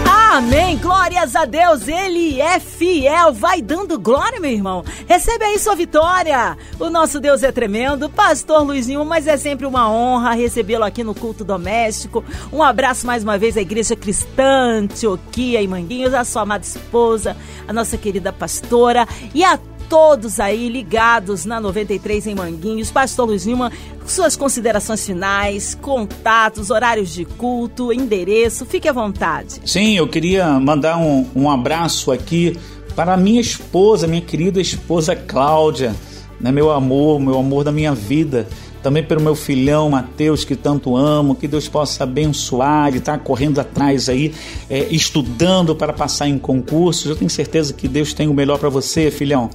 Amém, 0.07 0.77
glórias 0.77 1.33
a 1.35 1.45
Deus, 1.45 1.87
Ele 1.87 2.41
é 2.41 2.59
fiel, 2.59 3.31
vai 3.31 3.61
dando 3.61 3.99
glória, 3.99 4.39
meu 4.39 4.51
irmão. 4.51 4.83
Recebe 5.07 5.45
aí 5.45 5.59
sua 5.59 5.75
vitória. 5.75 6.57
O 6.79 6.89
nosso 6.89 7.19
Deus 7.19 7.43
é 7.43 7.51
tremendo, 7.51 8.09
Pastor 8.09 8.63
Luizinho, 8.63 9.05
mas 9.05 9.27
é 9.27 9.37
sempre 9.37 9.65
uma 9.65 9.89
honra 9.89 10.33
recebê-lo 10.33 10.83
aqui 10.83 11.03
no 11.03 11.15
culto 11.15 11.45
doméstico. 11.45 12.21
Um 12.51 12.63
abraço 12.63 13.05
mais 13.05 13.23
uma 13.23 13.37
vez 13.37 13.55
à 13.55 13.61
Igreja 13.61 13.95
Cristã, 13.95 14.81
Antioquia 14.81 15.61
e 15.61 15.67
Manguinhos, 15.67 16.13
a 16.13 16.25
sua 16.25 16.41
amada 16.41 16.65
esposa, 16.65 17.37
a 17.67 17.71
nossa 17.71 17.95
querida 17.95 18.33
pastora 18.33 19.07
e 19.33 19.41
a 19.41 19.57
todos 19.89 20.39
aí 20.39 20.69
ligados 20.69 21.45
na 21.45 21.59
93 21.59 22.27
em 22.27 22.35
Manguinhos. 22.35 22.91
Pastor 22.91 23.27
Luiz 23.27 23.45
Lima, 23.45 23.71
suas 24.05 24.35
considerações 24.35 25.05
finais, 25.05 25.75
contatos, 25.75 26.69
horários 26.69 27.13
de 27.13 27.25
culto, 27.25 27.91
endereço, 27.91 28.65
fique 28.65 28.87
à 28.87 28.93
vontade. 28.93 29.61
Sim, 29.65 29.97
eu 29.97 30.07
queria 30.07 30.59
mandar 30.59 30.97
um, 30.97 31.25
um 31.35 31.49
abraço 31.49 32.11
aqui 32.11 32.57
para 32.95 33.17
minha 33.17 33.41
esposa, 33.41 34.07
minha 34.07 34.21
querida 34.21 34.61
esposa 34.61 35.15
Cláudia, 35.15 35.95
né, 36.39 36.51
meu 36.51 36.71
amor, 36.71 37.19
meu 37.19 37.37
amor 37.37 37.63
da 37.63 37.71
minha 37.71 37.93
vida 37.93 38.47
também 38.85 39.01
pelo 39.01 39.19
meu 39.19 39.33
filhão 39.33 39.89
Mateus, 39.89 40.45
que 40.45 40.55
tanto 40.55 40.95
amo, 40.95 41.33
que 41.33 41.47
Deus 41.47 41.67
possa 41.67 42.03
abençoar, 42.03 42.89
ele 42.89 42.99
está 42.99 43.17
correndo 43.17 43.57
atrás 43.57 44.07
aí, 44.07 44.31
é, 44.69 44.85
estudando 44.91 45.75
para 45.75 45.91
passar 45.91 46.27
em 46.27 46.37
concursos. 46.37 47.07
Eu 47.07 47.15
tenho 47.15 47.31
certeza 47.31 47.73
que 47.73 47.87
Deus 47.87 48.13
tem 48.13 48.27
o 48.27 48.33
melhor 48.33 48.59
para 48.59 48.69
você, 48.69 49.09
filhão. 49.09 49.49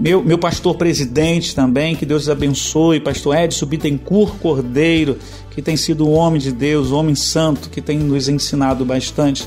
Meu, 0.00 0.24
meu 0.24 0.38
pastor 0.38 0.76
presidente 0.76 1.54
também, 1.54 1.94
que 1.94 2.06
Deus 2.06 2.26
abençoe, 2.26 2.98
pastor 2.98 3.36
Edson 3.36 3.66
Bittencourt 3.66 4.38
Cordeiro, 4.38 5.18
que 5.50 5.60
tem 5.60 5.76
sido 5.76 6.08
um 6.08 6.12
homem 6.14 6.40
de 6.40 6.50
Deus, 6.50 6.90
um 6.90 6.96
homem 6.96 7.14
santo, 7.14 7.68
que 7.68 7.82
tem 7.82 7.98
nos 7.98 8.26
ensinado 8.26 8.82
bastante. 8.82 9.46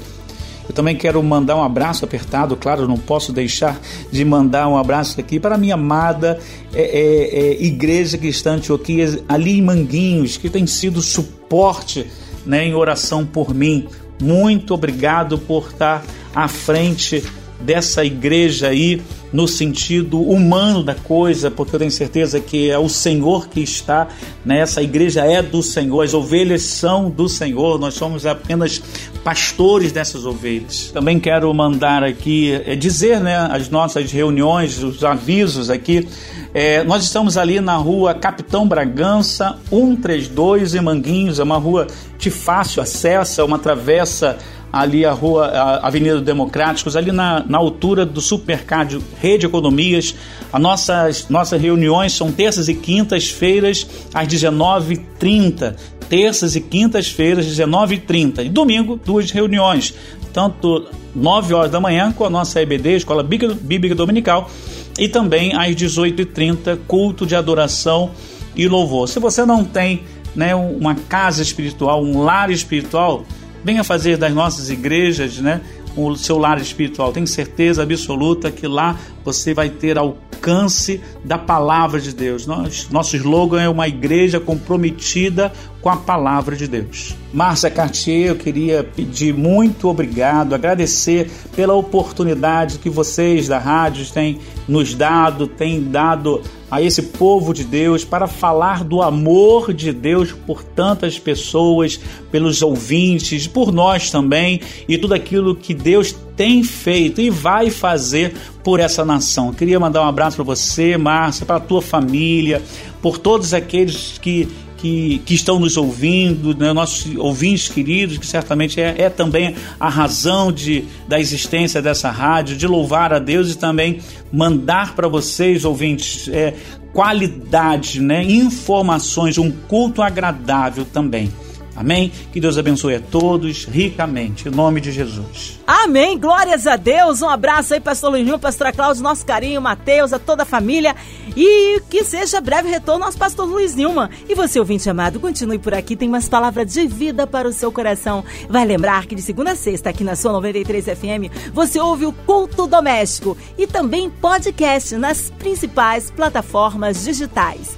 Eu 0.70 0.76
também 0.76 0.96
quero 0.96 1.22
mandar 1.24 1.56
um 1.56 1.64
abraço 1.64 2.06
apertado, 2.06 2.56
claro, 2.56 2.88
não 2.88 2.98
posso 2.98 3.34
deixar 3.34 3.82
de 4.12 4.24
mandar 4.24 4.68
um 4.68 4.78
abraço 4.78 5.20
aqui 5.20 5.40
para 5.40 5.56
a 5.56 5.58
minha 5.58 5.74
amada 5.74 6.40
é, 6.72 6.82
é, 6.82 7.40
é, 7.40 7.64
Igreja 7.64 8.16
Cristã 8.16 8.54
Antioquia, 8.54 9.24
ali 9.28 9.58
em 9.58 9.62
Manguinhos, 9.62 10.38
que 10.38 10.52
tem 10.52 10.68
sido 10.68 11.02
suporte 11.02 12.06
né, 12.46 12.64
em 12.64 12.76
oração 12.76 13.26
por 13.26 13.56
mim. 13.56 13.88
Muito 14.22 14.76
obrigado 14.76 15.40
por 15.40 15.70
estar 15.70 16.06
à 16.36 16.48
frente 16.48 17.24
dessa 17.60 18.06
igreja 18.06 18.68
aí 18.68 19.02
no 19.34 19.48
sentido 19.48 20.22
humano 20.22 20.84
da 20.84 20.94
coisa, 20.94 21.50
porque 21.50 21.76
eu 21.76 21.80
tenho 21.80 21.92
certeza 21.92 22.40
que 22.40 22.70
é 22.70 22.78
o 22.78 22.88
Senhor 22.88 23.48
que 23.48 23.62
está, 23.62 24.08
né? 24.46 24.60
essa 24.60 24.82
igreja 24.82 25.26
é 25.26 25.42
do 25.42 25.64
Senhor, 25.64 26.04
as 26.04 26.14
ovelhas 26.14 26.62
são 26.62 27.10
do 27.10 27.28
Senhor, 27.28 27.80
nós 27.80 27.96
somos 27.96 28.28
apenas 28.28 28.82
pastores 29.24 29.92
dessas 29.92 30.26
ovelhas. 30.26 30.92
Também 30.94 31.20
quero 31.20 31.52
mandar 31.54 32.04
aqui, 32.04 32.62
é, 32.66 32.76
dizer 32.76 33.20
né, 33.20 33.36
as 33.36 33.70
nossas 33.70 34.12
reuniões, 34.12 34.82
os 34.84 35.04
avisos 35.04 35.70
aqui. 35.70 36.08
É, 36.54 36.84
nós 36.84 37.04
estamos 37.04 37.36
ali 37.36 37.60
na 37.60 37.76
rua 37.76 38.14
Capitão 38.14 38.68
Bragança, 38.68 39.58
132 39.70 40.76
em 40.76 40.82
Manguinhos, 40.82 41.40
é 41.40 41.44
uma 41.44 41.58
rua 41.58 41.88
de 42.20 42.30
fácil 42.30 42.84
acesso, 42.84 43.42
é 43.42 43.44
uma 43.44 43.58
travessa 43.58 44.38
ali 44.74 45.06
a 45.06 45.12
rua 45.12 45.46
a 45.46 45.88
Avenida 45.88 46.20
Democráticos, 46.20 46.96
ali 46.96 47.12
na, 47.12 47.46
na 47.48 47.60
altura 47.60 48.04
do 48.04 48.20
supermercado 48.20 49.04
Rede 49.22 49.46
Economias. 49.46 50.16
As 50.52 50.60
nossas, 50.60 51.30
nossas 51.30 51.62
reuniões 51.62 52.14
são 52.14 52.32
terças 52.32 52.68
e 52.68 52.74
quintas-feiras 52.74 53.88
às 54.12 54.28
19h30. 54.28 55.76
Terças 56.10 56.56
e 56.56 56.62
quintas-feiras, 56.62 57.46
19h30. 57.46 58.46
E 58.46 58.50
domingo, 58.50 59.00
duas 59.06 59.30
reuniões. 59.30 59.94
Tanto 60.34 60.88
9 61.16 61.54
horas 61.54 61.72
da 61.72 61.80
manhã 61.80 62.12
com 62.12 62.26
a 62.26 62.30
nossa 62.30 62.60
EBD, 62.60 62.96
Escola 62.96 63.22
Bíblica 63.22 63.94
Dominical, 63.94 64.50
e 64.98 65.08
também 65.08 65.54
às 65.54 65.76
18h30, 65.76 66.80
culto 66.88 67.28
de 67.28 67.36
adoração 67.36 68.10
e 68.56 68.68
louvor. 68.68 69.08
Se 69.08 69.20
você 69.20 69.46
não 69.46 69.64
tem 69.64 70.02
né, 70.36 70.56
uma 70.56 70.96
casa 70.96 71.44
espiritual, 71.44 72.04
um 72.04 72.24
lar 72.24 72.50
espiritual, 72.50 73.24
venha 73.64 73.84
fazer 73.84 74.18
das 74.18 74.34
nossas 74.34 74.70
igrejas, 74.70 75.38
né, 75.38 75.62
o 75.96 76.16
seu 76.16 76.38
lar 76.38 76.60
espiritual. 76.60 77.12
Tenho 77.12 77.28
certeza 77.28 77.84
absoluta 77.84 78.52
que 78.52 78.68
lá 78.68 78.98
você 79.24 79.54
vai 79.54 79.70
ter 79.70 79.98
alcance 79.98 81.00
da 81.24 81.38
palavra 81.38 82.00
de 82.00 82.14
Deus. 82.14 82.46
Nós, 82.46 82.90
nosso 82.90 83.16
slogan 83.16 83.62
é 83.62 83.70
uma 83.70 83.88
igreja 83.88 84.40
comprometida 84.40 85.54
com 85.84 85.90
a 85.90 85.98
palavra 85.98 86.56
de 86.56 86.66
Deus. 86.66 87.14
Márcia 87.34 87.70
Cartier, 87.70 88.30
eu 88.30 88.36
queria 88.38 88.86
pedir 88.86 89.34
muito 89.34 89.90
obrigado, 89.90 90.56
agradecer 90.56 91.30
pela 91.54 91.74
oportunidade 91.74 92.80
que 92.80 92.90
vocês 92.90 93.50
da 93.50 93.60
rádio 93.60 94.10
têm 94.10 94.40
nos 94.66 94.94
dado, 94.94 95.46
têm 95.46 95.84
dado 95.84 96.42
a 96.72 96.82
esse 96.82 97.02
povo 97.02 97.54
de 97.54 97.66
Deus 97.66 98.06
para 98.06 98.28
falar 98.28 98.84
do 98.84 99.02
amor 99.02 99.74
de 99.74 99.92
Deus 99.92 100.32
por 100.32 100.64
tantas 100.64 101.20
pessoas, 101.20 102.00
pelos 102.32 102.62
ouvintes, 102.62 103.46
por 103.46 103.72
nós 103.72 104.10
também 104.10 104.62
e 104.88 104.98
tudo 104.98 105.14
aquilo 105.14 105.54
que 105.54 105.74
Deus 105.74 106.16
tem 106.38 106.64
feito 106.64 107.20
e 107.20 107.30
vai 107.30 107.70
fazer 107.70 108.34
por 108.64 108.80
essa 108.80 109.04
nação. 109.04 109.48
Eu 109.48 109.54
queria 109.54 109.80
mandar 109.80 110.02
um 110.02 110.08
abraço 110.08 110.38
para 110.38 110.46
você, 110.46 110.98
Márcia, 110.98 111.46
para 111.46 111.58
a 111.58 111.60
tua 111.60 111.82
família, 111.82 112.62
por 113.02 113.18
todos 113.18 113.54
aqueles 113.54 114.18
que 114.18 114.48
que, 114.84 115.20
que, 115.26 115.34
estão 115.34 115.60
nos 115.60 115.78
ouvindo, 115.78 116.54
né, 116.54 116.74
nossos 116.74 117.16
ouvintes 117.16 117.70
queridos, 117.70 118.18
que 118.18 118.28
certamente 118.28 118.82
é, 118.82 119.04
é, 119.04 119.10
também 119.10 119.56
a 119.80 119.88
razão 119.88 120.52
de, 120.52 120.84
da 121.08 121.18
existência 121.18 121.82
dessa 121.82 122.12
rádio, 122.12 122.58
de 122.58 122.68
louvar 122.68 123.14
a 123.14 123.20
Deus 123.20 123.50
e 123.50 123.58
também 123.58 124.02
mandar 124.30 124.94
para 124.94 125.08
vocês, 125.08 125.64
ouvintes, 125.64 126.28
é, 126.28 126.54
qualidade, 126.92 128.02
né, 128.02 128.26
informações, 128.26 129.38
um 129.38 129.50
culto 129.50 130.02
agradável 130.02 130.84
também. 130.84 131.32
Amém? 131.76 132.12
Que 132.32 132.40
Deus 132.40 132.58
abençoe 132.58 132.96
a 132.96 133.00
todos 133.00 133.66
ricamente, 133.66 134.48
em 134.48 134.52
nome 134.52 134.80
de 134.80 134.92
Jesus. 134.92 135.60
Amém, 135.66 136.20
glórias 136.20 136.68
a 136.68 136.76
Deus. 136.76 137.22
Um 137.22 137.30
abraço 137.30 137.74
aí, 137.74 137.80
pastor 137.80 138.12
Luizinho, 138.12 138.38
pastora 138.38 138.72
Cláudia, 138.72 139.02
nosso 139.02 139.26
carinho, 139.26 139.62
Mateus, 139.62 140.14
a 140.14 140.20
toda 140.20 140.44
a 140.44 140.46
família. 140.46 140.96
E 141.36 141.82
que 141.90 142.04
seja 142.04 142.40
breve 142.40 142.70
retorno 142.70 143.06
nosso 143.06 143.18
pastor 143.18 143.48
Luiz 143.48 143.76
Nilman. 143.76 144.10
E 144.30 144.36
você, 144.36 144.60
ouvinte 144.60 144.90
amado, 144.90 145.20
continue 145.20 145.58
por 145.58 145.74
aqui, 145.74 145.96
tem 145.96 146.08
umas 146.08 146.30
palavras 146.30 146.72
de 146.72 146.86
vida 146.86 147.26
para 147.26 147.48
o 147.48 147.54
seu 147.54 147.72
coração. 147.72 148.24
Vai 148.48 148.66
lembrar 148.66 149.08
que 149.08 149.16
de 149.16 149.22
segunda 149.22 149.52
a 149.52 149.56
sexta, 149.56 149.90
aqui 149.90 150.04
na 150.04 150.16
sua 150.16 150.32
93 150.34 150.86
FM, 150.86 151.52
você 151.54 151.80
ouve 151.80 152.06
o 152.06 152.14
Culto 152.14 152.68
Doméstico 152.68 153.36
e 153.58 153.66
também 153.66 154.10
podcast 154.10 154.96
nas 154.96 155.32
principais 155.32 156.12
plataformas 156.12 157.04
digitais 157.04 157.78